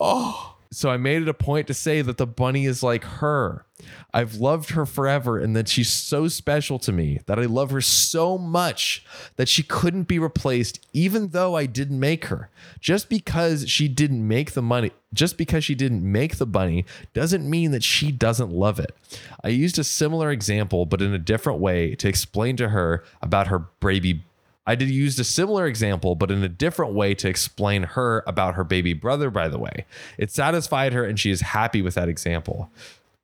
oh. 0.00 0.53
So 0.74 0.90
I 0.90 0.96
made 0.96 1.22
it 1.22 1.28
a 1.28 1.34
point 1.34 1.68
to 1.68 1.74
say 1.74 2.02
that 2.02 2.16
the 2.18 2.26
bunny 2.26 2.66
is 2.66 2.82
like 2.82 3.04
her. 3.04 3.64
I've 4.12 4.34
loved 4.36 4.70
her 4.70 4.84
forever 4.84 5.38
and 5.38 5.54
that 5.54 5.68
she's 5.68 5.88
so 5.88 6.26
special 6.26 6.80
to 6.80 6.90
me 6.90 7.20
that 7.26 7.38
I 7.38 7.44
love 7.44 7.70
her 7.70 7.80
so 7.80 8.36
much 8.36 9.04
that 9.36 9.48
she 9.48 9.62
couldn't 9.62 10.08
be 10.08 10.18
replaced 10.18 10.84
even 10.92 11.28
though 11.28 11.54
I 11.54 11.66
didn't 11.66 12.00
make 12.00 12.24
her. 12.26 12.50
Just 12.80 13.08
because 13.08 13.68
she 13.70 13.86
didn't 13.86 14.26
make 14.26 14.52
the 14.52 14.62
money, 14.62 14.90
just 15.12 15.36
because 15.36 15.64
she 15.64 15.76
didn't 15.76 16.10
make 16.10 16.38
the 16.38 16.46
bunny 16.46 16.84
doesn't 17.12 17.48
mean 17.48 17.70
that 17.70 17.84
she 17.84 18.10
doesn't 18.10 18.50
love 18.50 18.80
it. 18.80 18.96
I 19.44 19.48
used 19.48 19.78
a 19.78 19.84
similar 19.84 20.32
example 20.32 20.86
but 20.86 21.00
in 21.00 21.14
a 21.14 21.18
different 21.18 21.60
way 21.60 21.94
to 21.96 22.08
explain 22.08 22.56
to 22.56 22.70
her 22.70 23.04
about 23.22 23.46
her 23.46 23.60
baby 23.80 24.24
I 24.66 24.74
did 24.74 24.88
use 24.88 25.18
a 25.18 25.24
similar 25.24 25.66
example, 25.66 26.14
but 26.14 26.30
in 26.30 26.42
a 26.42 26.48
different 26.48 26.94
way 26.94 27.14
to 27.14 27.28
explain 27.28 27.82
her 27.82 28.24
about 28.26 28.54
her 28.54 28.64
baby 28.64 28.92
brother, 28.92 29.30
by 29.30 29.48
the 29.48 29.58
way. 29.58 29.84
It 30.16 30.30
satisfied 30.30 30.92
her 30.92 31.04
and 31.04 31.18
she 31.18 31.30
is 31.30 31.40
happy 31.42 31.82
with 31.82 31.94
that 31.94 32.08
example. 32.08 32.70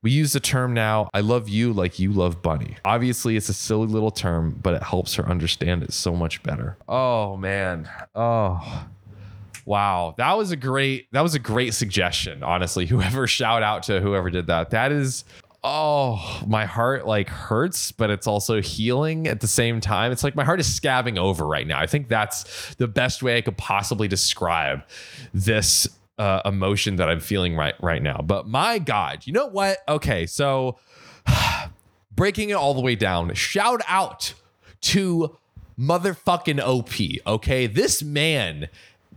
We 0.03 0.11
use 0.11 0.33
the 0.33 0.41
term 0.41 0.73
now, 0.73 1.11
I 1.13 1.21
love 1.21 1.49
you 1.49 1.73
like 1.75 1.99
you 1.99 2.13
love 2.13 2.41
Bunny. 2.41 2.77
Obviously, 2.87 3.37
it's 3.37 3.51
a 3.51 3.55
silly 3.55 3.87
little 3.87 4.11
term, 4.11 4.59
but 4.63 4.73
it 4.75 4.83
helps 4.83 5.15
her 5.17 5.29
understand 5.29 5.83
it 5.83 5.93
so 5.93 6.15
much 6.15 6.43
better. 6.43 6.79
Oh, 6.89 7.37
man. 7.37 7.89
Oh. 8.15 8.87
Wow, 9.67 10.15
that 10.17 10.37
was 10.37 10.51
a 10.51 10.57
great 10.57 11.07
that 11.13 11.21
was 11.21 11.35
a 11.35 11.39
great 11.39 11.75
suggestion. 11.75 12.43
Honestly, 12.43 12.87
whoever 12.89 13.27
shout 13.27 13.63
out 13.63 13.83
to 13.85 14.01
whoever 14.01 14.31
did 14.31 14.47
that. 14.47 14.71
That 14.71 14.91
is 14.91 15.25
oh 15.63 16.43
my 16.47 16.65
heart 16.65 17.07
like 17.07 17.29
hurts 17.29 17.93
but 17.93 18.09
it's 18.11 18.27
also 18.27 18.61
healing 18.63 19.27
at 19.27 19.41
the 19.41 19.47
same 19.47 19.81
time. 19.81 20.13
It's 20.13 20.25
like 20.25 20.35
my 20.35 20.45
heart 20.45 20.61
is 20.61 20.67
scabbing 20.67 21.19
over 21.19 21.47
right 21.47 21.67
now. 21.67 21.79
I 21.79 21.87
think 21.87 22.09
that's 22.09 22.75
the 22.77 22.89
best 22.89 23.23
way 23.23 23.37
i 23.37 23.41
could 23.41 23.59
possibly 23.59 24.09
describe 24.09 24.83
this 25.35 25.89
uh, 26.19 26.43
emotion 26.45 26.97
that 26.97 27.09
i'm 27.09 27.21
feeling 27.21 27.57
right 27.57 27.75
right 27.81 28.03
now. 28.03 28.21
But 28.25 28.49
my 28.49 28.79
god 28.79 29.27
you 29.27 29.33
know 29.33 29.47
what? 29.47 29.79
Okay 29.89 30.27
so 30.27 30.79
breaking 32.13 32.51
it 32.51 32.55
all 32.55 32.75
the 32.75 32.81
way 32.81 32.95
down 32.95 33.33
shout 33.35 33.83
out 33.87 34.35
to 34.81 35.37
motherfucking 35.79 36.61
op 36.61 37.27
okay? 37.27 37.67
This 37.67 38.03
man 38.03 38.69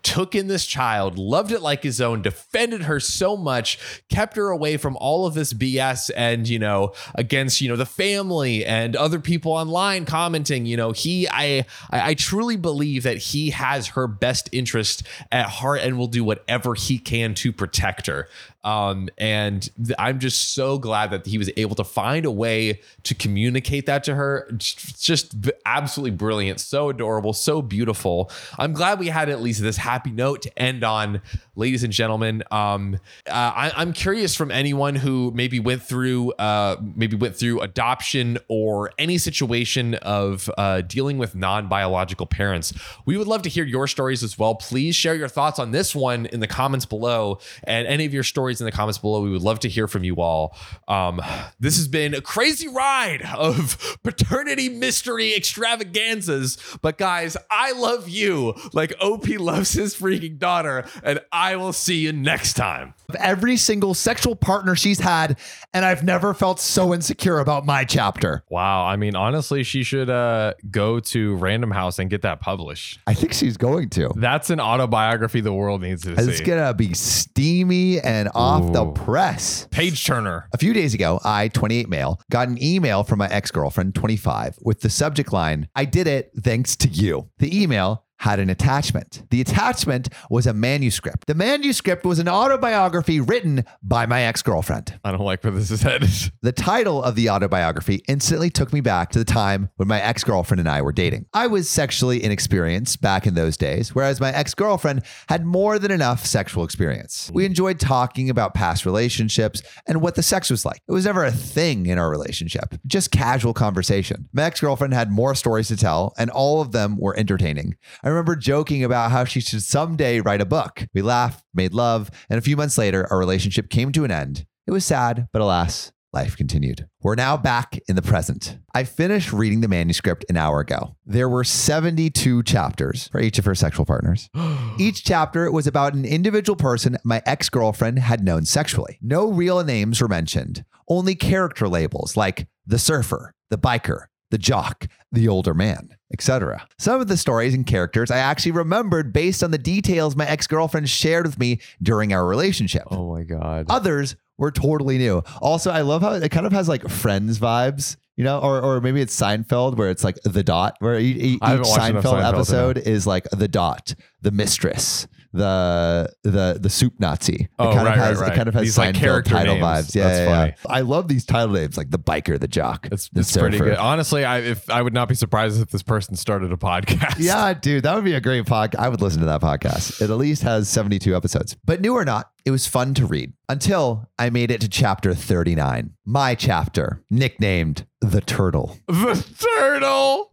took 0.03 0.35
in 0.35 0.47
this 0.47 0.65
child, 0.65 1.17
loved 1.17 1.51
it 1.51 1.61
like 1.61 1.81
his 1.81 2.01
own, 2.01 2.21
defended 2.21 2.83
her 2.83 2.99
so 2.99 3.35
much, 3.35 3.79
kept 4.09 4.35
her 4.35 4.49
away 4.49 4.77
from 4.77 4.97
all 4.97 5.25
of 5.25 5.33
this 5.33 5.53
BS 5.53 6.11
and, 6.15 6.47
you 6.47 6.59
know, 6.59 6.93
against, 7.15 7.61
you 7.61 7.69
know, 7.69 7.75
the 7.75 7.85
family 7.85 8.65
and 8.65 8.95
other 8.95 9.19
people 9.19 9.53
online 9.53 10.05
commenting, 10.05 10.65
you 10.65 10.77
know, 10.77 10.91
he, 10.91 11.27
I, 11.29 11.65
I, 11.89 12.13
truly 12.13 12.57
believe 12.57 13.03
that 13.03 13.17
he 13.17 13.49
has 13.51 13.87
her 13.87 14.07
best 14.07 14.49
interest 14.51 15.03
at 15.31 15.47
heart 15.47 15.81
and 15.81 15.97
will 15.97 16.07
do 16.07 16.23
whatever 16.23 16.75
he 16.75 16.99
can 16.99 17.33
to 17.35 17.51
protect 17.51 18.07
her. 18.07 18.27
Um, 18.63 19.09
and 19.17 19.69
th- 19.83 19.95
I'm 19.99 20.19
just 20.19 20.53
so 20.53 20.77
glad 20.77 21.11
that 21.11 21.25
he 21.25 21.37
was 21.37 21.49
able 21.57 21.75
to 21.75 21.83
find 21.83 22.25
a 22.25 22.31
way 22.31 22.81
to 23.03 23.13
communicate 23.13 23.85
that 23.87 24.03
to 24.05 24.15
her. 24.15 24.49
Just, 24.57 25.03
just 25.03 25.35
absolutely 25.65 26.15
brilliant, 26.15 26.59
so 26.59 26.89
adorable, 26.89 27.33
so 27.33 27.61
beautiful. 27.61 28.31
I'm 28.57 28.73
glad 28.73 28.99
we 28.99 29.07
had 29.07 29.29
at 29.29 29.41
least 29.41 29.61
this 29.61 29.77
happy 29.77 30.11
note 30.11 30.43
to 30.43 30.59
end 30.59 30.83
on, 30.83 31.21
ladies 31.55 31.83
and 31.83 31.93
gentlemen. 31.93 32.43
Um, 32.51 32.95
uh, 33.27 33.71
I, 33.75 33.81
am 33.81 33.93
curious 33.93 34.35
from 34.35 34.49
anyone 34.49 34.95
who 34.95 35.31
maybe 35.35 35.59
went 35.59 35.83
through, 35.83 36.31
uh, 36.33 36.77
maybe 36.95 37.15
went 37.15 37.35
through 37.35 37.61
adoption 37.61 38.39
or 38.47 38.91
any 38.97 39.17
situation 39.17 39.95
of 39.95 40.49
uh, 40.57 40.81
dealing 40.81 41.17
with 41.17 41.35
non-biological 41.35 42.25
parents. 42.25 42.73
We 43.05 43.17
would 43.17 43.27
love 43.27 43.43
to 43.43 43.49
hear 43.49 43.65
your 43.65 43.87
stories 43.87 44.23
as 44.23 44.37
well. 44.39 44.55
Please 44.55 44.95
share 44.95 45.15
your 45.15 45.27
thoughts 45.27 45.59
on 45.59 45.71
this 45.71 45.95
one 45.95 46.25
in 46.27 46.39
the 46.39 46.47
comments 46.47 46.85
below, 46.85 47.39
and 47.65 47.87
any 47.87 48.05
of 48.05 48.13
your 48.13 48.23
stories 48.23 48.59
in 48.59 48.65
the 48.65 48.71
comments 48.71 48.97
below. 48.97 49.21
We 49.21 49.29
would 49.29 49.41
love 49.43 49.59
to 49.59 49.69
hear 49.69 49.87
from 49.87 50.03
you 50.03 50.15
all. 50.17 50.55
Um, 50.87 51.21
this 51.59 51.77
has 51.77 51.87
been 51.87 52.13
a 52.13 52.21
crazy 52.21 52.67
ride 52.67 53.21
of 53.21 53.97
paternity 54.03 54.69
mystery 54.69 55.35
extravaganzas. 55.35 56.57
But 56.81 56.97
guys, 56.97 57.37
I 57.51 57.73
love 57.73 58.09
you 58.09 58.55
like 58.73 58.93
OP 58.99 59.27
loves 59.27 59.73
his 59.73 59.95
freaking 59.95 60.39
daughter, 60.39 60.85
and 61.03 61.19
I 61.31 61.42
will 61.55 61.73
see 61.73 61.97
you 61.97 62.13
next 62.13 62.53
time. 62.53 62.93
Of 63.09 63.15
every 63.15 63.57
single 63.57 63.93
sexual 63.93 64.35
partner 64.35 64.75
she's 64.75 64.99
had, 64.99 65.37
and 65.73 65.85
I've 65.85 66.03
never 66.03 66.33
felt 66.33 66.59
so 66.59 66.93
insecure 66.93 67.39
about 67.39 67.65
my 67.65 67.83
chapter. 67.83 68.43
Wow. 68.49 68.85
I 68.85 68.95
mean, 68.95 69.15
honestly, 69.15 69.63
she 69.63 69.83
should 69.83 70.09
uh, 70.09 70.53
go 70.71 70.99
to 70.99 71.35
Random 71.35 71.71
House 71.71 71.99
and 71.99 72.09
get 72.09 72.21
that 72.21 72.39
published. 72.39 72.99
I 73.05 73.13
think 73.13 73.33
she's 73.33 73.57
going 73.57 73.89
to. 73.91 74.11
That's 74.15 74.49
an 74.49 74.59
autobiography 74.59 75.41
the 75.41 75.53
world 75.53 75.81
needs 75.81 76.03
to 76.03 76.13
it's 76.13 76.23
see. 76.23 76.31
It's 76.31 76.41
gonna 76.41 76.73
be 76.73 76.93
steamy 76.93 77.99
and 77.99 78.29
off 78.33 78.69
Ooh. 78.69 78.73
the 78.73 78.85
press. 78.91 79.67
Page 79.71 80.05
turner. 80.05 80.47
A 80.53 80.57
few 80.57 80.73
days 80.73 80.93
ago, 80.93 81.19
I, 81.23 81.49
28 81.49 81.89
male, 81.89 82.21
got 82.31 82.47
an 82.47 82.61
email 82.63 83.03
from 83.03 83.19
my 83.19 83.27
ex 83.29 83.51
girlfriend, 83.51 83.95
25, 83.95 84.59
with 84.61 84.81
the 84.81 84.89
subject 84.89 85.33
line, 85.33 85.67
I 85.75 85.85
did 85.85 86.07
it 86.07 86.31
thanks 86.39 86.75
to 86.77 86.87
you. 86.87 87.29
The 87.39 87.61
email 87.61 88.02
had 88.23 88.39
an 88.39 88.49
attachment. 88.49 89.21
The 89.31 89.41
attachment 89.41 90.07
was 90.29 90.47
a 90.47 90.53
manuscript. 90.53 91.27
The 91.27 91.35
manuscript 91.35 92.05
was 92.05 92.19
an 92.19 92.29
autobiography 92.29 93.19
written 93.19 93.65
by 93.81 94.05
my 94.05 94.21
ex 94.21 94.41
girlfriend. 94.41 94.97
I 95.03 95.11
don't 95.11 95.19
like 95.19 95.43
where 95.43 95.51
this 95.51 95.69
is 95.69 95.81
headed. 95.81 96.09
The 96.41 96.53
title 96.53 97.03
of 97.03 97.15
the 97.15 97.29
autobiography 97.29 98.01
instantly 98.07 98.49
took 98.49 98.71
me 98.71 98.79
back 98.79 99.09
to 99.11 99.19
the 99.19 99.25
time 99.25 99.71
when 99.75 99.89
my 99.89 100.01
ex 100.01 100.23
girlfriend 100.23 100.61
and 100.61 100.69
I 100.69 100.81
were 100.81 100.93
dating. 100.93 101.25
I 101.33 101.47
was 101.47 101.69
sexually 101.69 102.23
inexperienced 102.23 103.01
back 103.01 103.27
in 103.27 103.33
those 103.33 103.57
days, 103.57 103.93
whereas 103.93 104.21
my 104.21 104.31
ex 104.31 104.53
girlfriend 104.53 105.03
had 105.27 105.45
more 105.45 105.77
than 105.77 105.91
enough 105.91 106.25
sexual 106.25 106.63
experience. 106.63 107.29
We 107.33 107.43
hmm. 107.43 107.47
enjoyed 107.47 107.77
talking 107.77 108.29
about 108.29 108.53
past 108.53 108.85
relationships 108.85 109.61
and 109.85 110.01
what 110.01 110.15
the 110.15 110.23
sex 110.23 110.49
was 110.49 110.63
like. 110.63 110.81
It 110.87 110.93
was 110.93 111.03
never 111.03 111.25
a 111.25 111.31
thing 111.31 111.87
in 111.87 111.97
our 111.97 112.09
relationship, 112.09 112.75
just 112.87 113.11
casual 113.11 113.53
conversation. 113.53 114.29
My 114.31 114.43
ex 114.43 114.61
girlfriend 114.61 114.93
had 114.93 115.11
more 115.11 115.35
stories 115.35 115.67
to 115.67 115.75
tell, 115.75 116.13
and 116.17 116.29
all 116.29 116.61
of 116.61 116.71
them 116.71 116.97
were 116.97 117.17
entertaining. 117.19 117.75
I 118.01 118.12
remember 118.13 118.35
joking 118.35 118.83
about 118.83 119.11
how 119.11 119.25
she 119.25 119.41
should 119.41 119.63
someday 119.63 120.21
write 120.21 120.41
a 120.41 120.45
book. 120.45 120.85
We 120.93 121.01
laughed, 121.01 121.43
made 121.53 121.73
love, 121.73 122.11
and 122.29 122.37
a 122.37 122.41
few 122.41 122.55
months 122.55 122.77
later, 122.77 123.07
our 123.09 123.17
relationship 123.17 123.69
came 123.69 123.91
to 123.93 124.03
an 124.03 124.11
end. 124.11 124.45
It 124.67 124.71
was 124.71 124.85
sad, 124.85 125.27
but 125.33 125.41
alas, 125.41 125.91
life 126.13 126.37
continued. 126.37 126.87
We're 127.01 127.15
now 127.15 127.35
back 127.35 127.79
in 127.89 127.95
the 127.95 128.01
present. 128.01 128.59
I 128.73 128.83
finished 128.83 129.33
reading 129.33 129.61
the 129.61 129.67
manuscript 129.67 130.25
an 130.29 130.37
hour 130.37 130.59
ago. 130.59 130.95
There 131.05 131.27
were 131.27 131.43
72 131.43 132.43
chapters 132.43 133.07
for 133.07 133.19
each 133.19 133.39
of 133.39 133.45
her 133.45 133.55
sexual 133.55 133.85
partners. 133.85 134.29
each 134.77 135.03
chapter 135.03 135.51
was 135.51 135.67
about 135.67 135.95
an 135.95 136.05
individual 136.05 136.55
person 136.55 136.97
my 137.03 137.21
ex 137.25 137.49
girlfriend 137.49 137.99
had 137.99 138.23
known 138.23 138.45
sexually. 138.45 138.99
No 139.01 139.31
real 139.31 139.63
names 139.63 139.99
were 139.99 140.07
mentioned, 140.07 140.63
only 140.87 141.15
character 141.15 141.67
labels 141.67 142.15
like 142.15 142.47
the 142.65 142.79
surfer, 142.79 143.33
the 143.49 143.57
biker, 143.57 144.05
the 144.33 144.37
jock, 144.39 144.87
the 145.11 145.27
older 145.27 145.53
man, 145.53 145.95
etc. 146.11 146.67
Some 146.79 146.99
of 146.99 147.07
the 147.07 147.17
stories 147.17 147.53
and 147.53 147.67
characters 147.67 148.09
I 148.09 148.17
actually 148.17 148.53
remembered 148.53 149.13
based 149.13 149.43
on 149.43 149.51
the 149.51 149.59
details 149.59 150.15
my 150.15 150.27
ex-girlfriend 150.27 150.89
shared 150.89 151.27
with 151.27 151.37
me 151.37 151.61
during 151.83 152.13
our 152.13 152.25
relationship. 152.25 152.87
Oh 152.89 153.13
my 153.13 153.21
god. 153.21 153.67
Others 153.69 154.15
were 154.39 154.49
totally 154.49 154.97
new. 154.97 155.21
Also, 155.39 155.69
I 155.69 155.81
love 155.81 156.01
how 156.01 156.13
it 156.13 156.31
kind 156.31 156.47
of 156.47 156.51
has 156.51 156.67
like 156.67 156.89
friends 156.89 157.37
vibes 157.37 157.95
you 158.15 158.23
know, 158.23 158.39
or 158.39 158.61
or 158.61 158.79
maybe 158.79 159.01
it's 159.01 159.19
Seinfeld 159.19 159.75
where 159.75 159.89
it's 159.89 160.03
like 160.03 160.19
the 160.23 160.43
dot, 160.43 160.75
where 160.79 160.99
each, 160.99 161.17
each 161.17 161.41
Seinfeld, 161.41 162.03
Seinfeld, 162.03 162.33
episode 162.33 162.77
is 162.77 163.07
like 163.07 163.27
the 163.31 163.47
dot, 163.47 163.95
the 164.21 164.29
mistress, 164.29 165.07
the 165.33 166.13
the 166.23 166.57
the 166.61 166.69
soup 166.69 166.93
Nazi. 166.99 167.33
It 167.33 167.49
Oh, 167.59 167.73
kind 167.73 167.85
right, 167.85 167.97
of 167.97 168.03
has 168.03 168.17
right, 168.17 168.23
right. 168.27 168.33
it 168.33 168.35
kind 168.35 168.47
of 168.47 168.53
has 168.53 168.63
These, 168.63 168.77
like, 168.77 168.95
character 168.95 169.31
title 169.31 169.55
names. 169.55 169.65
vibes. 169.65 169.95
Yeah, 169.95 170.03
That's 170.07 170.19
yeah, 170.29 170.45
yeah. 170.45 170.53
I 170.69 170.81
love 170.81 171.07
these 171.07 171.25
title 171.25 171.53
names 171.55 171.75
like 171.77 171.89
the 171.91 171.99
biker, 171.99 172.39
the 172.39 172.47
jock. 172.47 172.87
It's, 172.91 173.09
the 173.09 173.21
it's 173.21 173.35
pretty 173.35 173.57
good. 173.57 173.77
Honestly, 173.77 174.23
I 174.25 174.39
if 174.39 174.69
I 174.69 174.81
would 174.81 174.93
not 174.93 175.09
be 175.09 175.15
surprised 175.15 175.61
if 175.61 175.69
this 175.71 175.83
person 175.83 176.15
started 176.15 176.51
a 176.53 176.57
podcast. 176.57 177.15
Yeah, 177.17 177.53
dude, 177.59 177.83
that 177.83 177.95
would 177.95 178.03
be 178.05 178.13
a 178.13 178.21
great 178.21 178.45
podcast. 178.45 178.75
I 178.79 178.89
would 178.89 179.01
listen 179.01 179.19
to 179.21 179.25
that 179.25 179.41
podcast. 179.41 180.01
It 180.01 180.09
at 180.09 180.17
least 180.17 180.43
has 180.43 180.69
72 180.69 181.15
episodes. 181.15 181.55
But 181.65 181.81
new 181.81 181.93
or 181.95 182.05
not, 182.05 182.31
it 182.45 182.51
was 182.51 182.67
fun 182.67 182.93
to 182.95 183.05
read 183.05 183.33
until 183.49 184.09
I 184.19 184.29
made 184.29 184.51
it 184.51 184.61
to 184.61 184.69
chapter 184.69 185.13
39. 185.13 185.91
My 186.05 186.35
chapter, 186.35 187.01
nicknamed 187.09 187.85
The 188.01 188.21
Turtle. 188.21 188.77
the 188.87 189.25
turtle, 189.57 190.32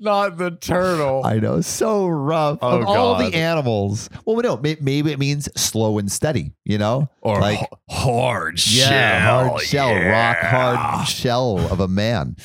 not 0.00 0.36
the 0.38 0.50
turtle. 0.50 1.22
I 1.24 1.38
know, 1.38 1.60
so 1.60 2.06
rough. 2.06 2.58
Oh, 2.62 2.80
of 2.80 2.86
all 2.86 3.18
the 3.18 3.34
animals. 3.36 4.08
Well, 4.24 4.36
no, 4.36 4.56
may- 4.56 4.76
maybe 4.80 5.12
it 5.12 5.18
means 5.18 5.48
slow 5.60 5.98
and 5.98 6.10
steady, 6.10 6.52
you 6.64 6.78
know? 6.78 7.08
or 7.20 7.40
like, 7.40 7.60
h- 7.62 7.68
hard 7.90 8.66
yeah, 8.66 8.88
shell. 8.88 9.48
hard 9.48 9.62
shell, 9.62 9.94
rock 9.94 10.38
hard 10.38 11.08
shell 11.08 11.58
of 11.72 11.80
a 11.80 11.88
man. 11.88 12.36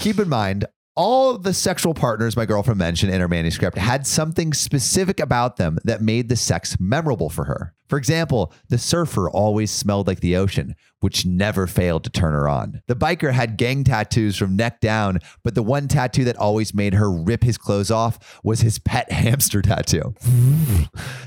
Keep 0.00 0.18
in 0.18 0.28
mind, 0.28 0.66
all 1.00 1.38
the 1.38 1.54
sexual 1.54 1.94
partners 1.94 2.36
my 2.36 2.44
girlfriend 2.44 2.76
mentioned 2.76 3.10
in 3.10 3.22
her 3.22 3.28
manuscript 3.28 3.78
had 3.78 4.06
something 4.06 4.52
specific 4.52 5.18
about 5.18 5.56
them 5.56 5.78
that 5.82 6.02
made 6.02 6.28
the 6.28 6.36
sex 6.36 6.76
memorable 6.78 7.30
for 7.30 7.44
her. 7.44 7.72
For 7.88 7.96
example, 7.96 8.52
the 8.68 8.76
surfer 8.76 9.30
always 9.30 9.70
smelled 9.70 10.06
like 10.06 10.20
the 10.20 10.36
ocean, 10.36 10.76
which 11.00 11.24
never 11.24 11.66
failed 11.66 12.04
to 12.04 12.10
turn 12.10 12.34
her 12.34 12.46
on. 12.46 12.82
The 12.86 12.96
biker 12.96 13.32
had 13.32 13.56
gang 13.56 13.82
tattoos 13.82 14.36
from 14.36 14.56
neck 14.56 14.80
down, 14.80 15.20
but 15.42 15.54
the 15.54 15.62
one 15.62 15.88
tattoo 15.88 16.24
that 16.24 16.36
always 16.36 16.74
made 16.74 16.92
her 16.92 17.10
rip 17.10 17.44
his 17.44 17.56
clothes 17.56 17.90
off 17.90 18.38
was 18.44 18.60
his 18.60 18.78
pet 18.78 19.10
hamster 19.12 19.62
tattoo. 19.62 20.14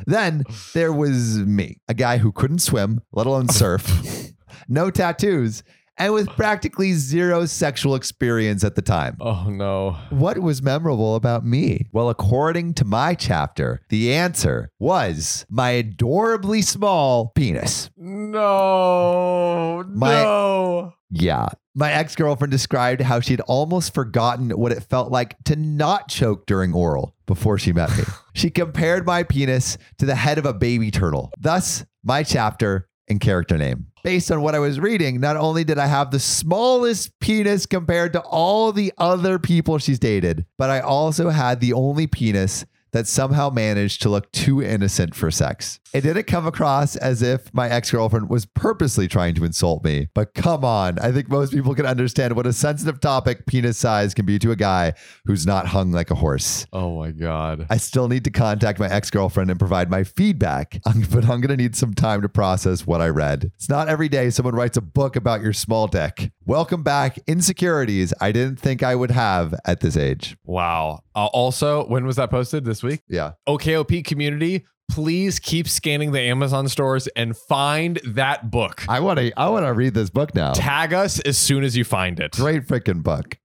then 0.05 0.43
there 0.75 0.93
was 0.93 1.38
me, 1.39 1.77
a 1.88 1.95
guy 1.95 2.19
who 2.19 2.31
couldn't 2.31 2.59
swim, 2.59 3.01
let 3.12 3.25
alone 3.25 3.49
surf, 3.49 4.31
no 4.67 4.91
tattoos, 4.91 5.63
and 5.97 6.13
with 6.13 6.27
practically 6.29 6.93
zero 6.93 7.45
sexual 7.45 7.95
experience 7.95 8.63
at 8.63 8.75
the 8.75 8.82
time. 8.82 9.17
Oh 9.19 9.49
no. 9.49 9.97
What 10.10 10.39
was 10.39 10.62
memorable 10.62 11.15
about 11.15 11.45
me? 11.45 11.88
Well, 11.91 12.10
according 12.10 12.73
to 12.75 12.86
my 12.86 13.13
chapter, 13.15 13.82
the 13.89 14.13
answer 14.13 14.71
was 14.79 15.45
my 15.49 15.71
adorably 15.71 16.62
small 16.62 17.32
penis. 17.36 17.89
No. 17.97 19.84
My- 19.88 20.12
no. 20.23 20.93
Yeah. 21.12 21.47
My 21.75 21.91
ex 21.91 22.15
girlfriend 22.15 22.51
described 22.51 23.01
how 23.01 23.19
she'd 23.19 23.41
almost 23.41 23.93
forgotten 23.93 24.51
what 24.51 24.71
it 24.71 24.84
felt 24.84 25.12
like 25.12 25.36
to 25.45 25.56
not 25.56 26.08
choke 26.08 26.45
during 26.45 26.73
oral 26.73 27.15
before 27.25 27.58
she 27.58 27.73
met 27.73 27.95
me. 27.97 28.03
she 28.34 28.49
compared 28.51 29.06
my 29.06 29.23
penis 29.23 29.77
to 29.97 30.06
the 30.06 30.15
head 30.15 30.38
of 30.38 30.45
a 30.45 30.53
baby 30.53 30.91
turtle. 30.91 31.32
Thus, 31.39 31.86
my 32.03 32.21
chapter 32.23 32.88
and 33.07 33.19
character 33.19 33.57
name. 33.57 33.87
Based 34.03 34.31
on 34.31 34.41
what 34.41 34.55
I 34.55 34.59
was 34.59 34.79
reading, 34.79 35.19
not 35.19 35.37
only 35.37 35.63
did 35.63 35.77
I 35.77 35.87
have 35.87 36.11
the 36.11 36.19
smallest 36.19 37.17
penis 37.19 37.65
compared 37.65 38.13
to 38.13 38.21
all 38.21 38.71
the 38.71 38.91
other 38.97 39.39
people 39.39 39.77
she's 39.77 39.99
dated, 39.99 40.45
but 40.57 40.69
I 40.69 40.81
also 40.81 41.29
had 41.29 41.61
the 41.61 41.73
only 41.73 42.07
penis 42.07 42.65
that 42.93 43.08
somehow 43.08 43.49
managed 43.49 44.01
to 44.03 44.10
look 44.10 44.32
too 44.32 44.62
innocent 44.62 45.13
for 45.13 45.29
sex. 45.29 45.79
It 45.93 46.01
didn't 46.01 46.25
come 46.25 46.47
across 46.47 46.95
as 46.95 47.21
if 47.21 47.53
my 47.53 47.69
ex 47.69 47.91
girlfriend 47.91 48.29
was 48.29 48.45
purposely 48.45 49.08
trying 49.08 49.36
to 49.36 49.45
insult 49.45 49.84
me, 49.84 50.08
but 50.15 50.34
come 50.34 50.63
on. 50.63 50.97
I 50.99 51.12
think 51.12 51.29
most 51.29 51.53
people 51.53 51.75
can 51.75 51.86
understand 51.86 52.36
what 52.36 52.47
a 52.47 52.53
sensitive 52.53 52.99
topic 52.99 53.45
penis 53.45 53.77
size 53.77 54.13
can 54.13 54.25
be 54.25 54.39
to 54.39 54.51
a 54.51 54.56
guy 54.56 54.93
who's 55.25 55.45
not 55.45 55.67
hung 55.67 55.91
like 55.91 56.10
a 56.10 56.15
horse. 56.15 56.65
Oh 56.73 56.97
my 56.97 57.12
god. 57.12 57.67
I 57.69 57.77
still 57.77 58.08
need 58.08 58.23
to 58.23 58.32
contact 58.32 58.79
my 58.79 58.89
ex 58.89 59.12
girlfriend 59.12 59.51
and 59.51 59.60
provide 59.60 59.89
my 59.89 60.03
feedback, 60.03 60.79
but 61.12 61.25
I'm 61.25 61.41
going 61.41 61.49
to 61.49 61.58
need 61.58 61.75
some 61.75 61.93
time 61.93 62.21
to 62.21 62.29
process 62.29 62.88
what 62.88 63.01
I 63.01 63.10
read. 63.10 63.51
It's 63.56 63.69
not 63.69 63.89
every 63.89 64.10
day 64.10 64.29
someone 64.29 64.56
writes 64.56 64.77
a 64.77 64.82
book 64.82 65.15
about 65.15 65.41
your 65.41 65.53
small 65.53 65.88
dick. 65.88 66.32
Welcome 66.45 66.82
back, 66.82 67.19
insecurities 67.27 68.13
I 68.19 68.32
didn't 68.32 68.60
think 68.60 68.82
I 68.82 68.95
would 68.95 69.12
have 69.12 69.53
at 69.65 69.82
this 69.82 69.97
age. 69.97 70.38
Wow. 70.43 71.02
Uh, 71.15 71.28
also, 71.28 71.86
when 71.88 72.06
was 72.06 72.15
that 72.15 72.30
posted 72.30 72.65
this 72.65 72.82
week? 72.84 73.02
Yeah. 73.08 73.34
OKOP 73.47 74.04
community, 74.06 74.65
please 74.89 75.39
keep 75.39 75.67
scanning 75.67 76.12
the 76.12 76.19
Amazon 76.21 76.67
stores 76.67 77.08
and 77.15 77.36
find 77.38 77.99
that 78.06 78.52
book. 78.52 78.84
I 78.89 78.99
want 78.99 79.19
to 79.19 79.32
I 79.39 79.49
want 79.49 79.65
to 79.65 79.73
read 79.73 79.93
this 79.93 80.10
book 80.10 80.34
now. 80.36 80.54
Tag 80.54 80.93
us 80.93 81.19
as 81.21 81.38
soon 81.38 81.63
as 81.63 81.78
you 81.78 81.84
find 81.84 82.19
it. 82.19 82.32
Great 82.32 82.67
freaking 82.67 83.04
book. 83.04 83.38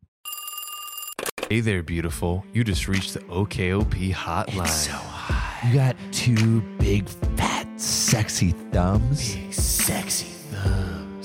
Hey 1.48 1.60
there, 1.60 1.82
beautiful. 1.82 2.44
You 2.52 2.62
just 2.64 2.88
reached 2.88 3.14
the 3.14 3.20
OKOP 3.20 4.12
hotline. 4.12 5.68
You 5.68 5.74
got 5.74 5.96
two 6.12 6.60
big 6.78 7.08
fat 7.36 7.66
sexy 7.80 8.52
thumbs. 8.72 9.36
sexy 9.54 10.26
thumbs. 10.26 10.97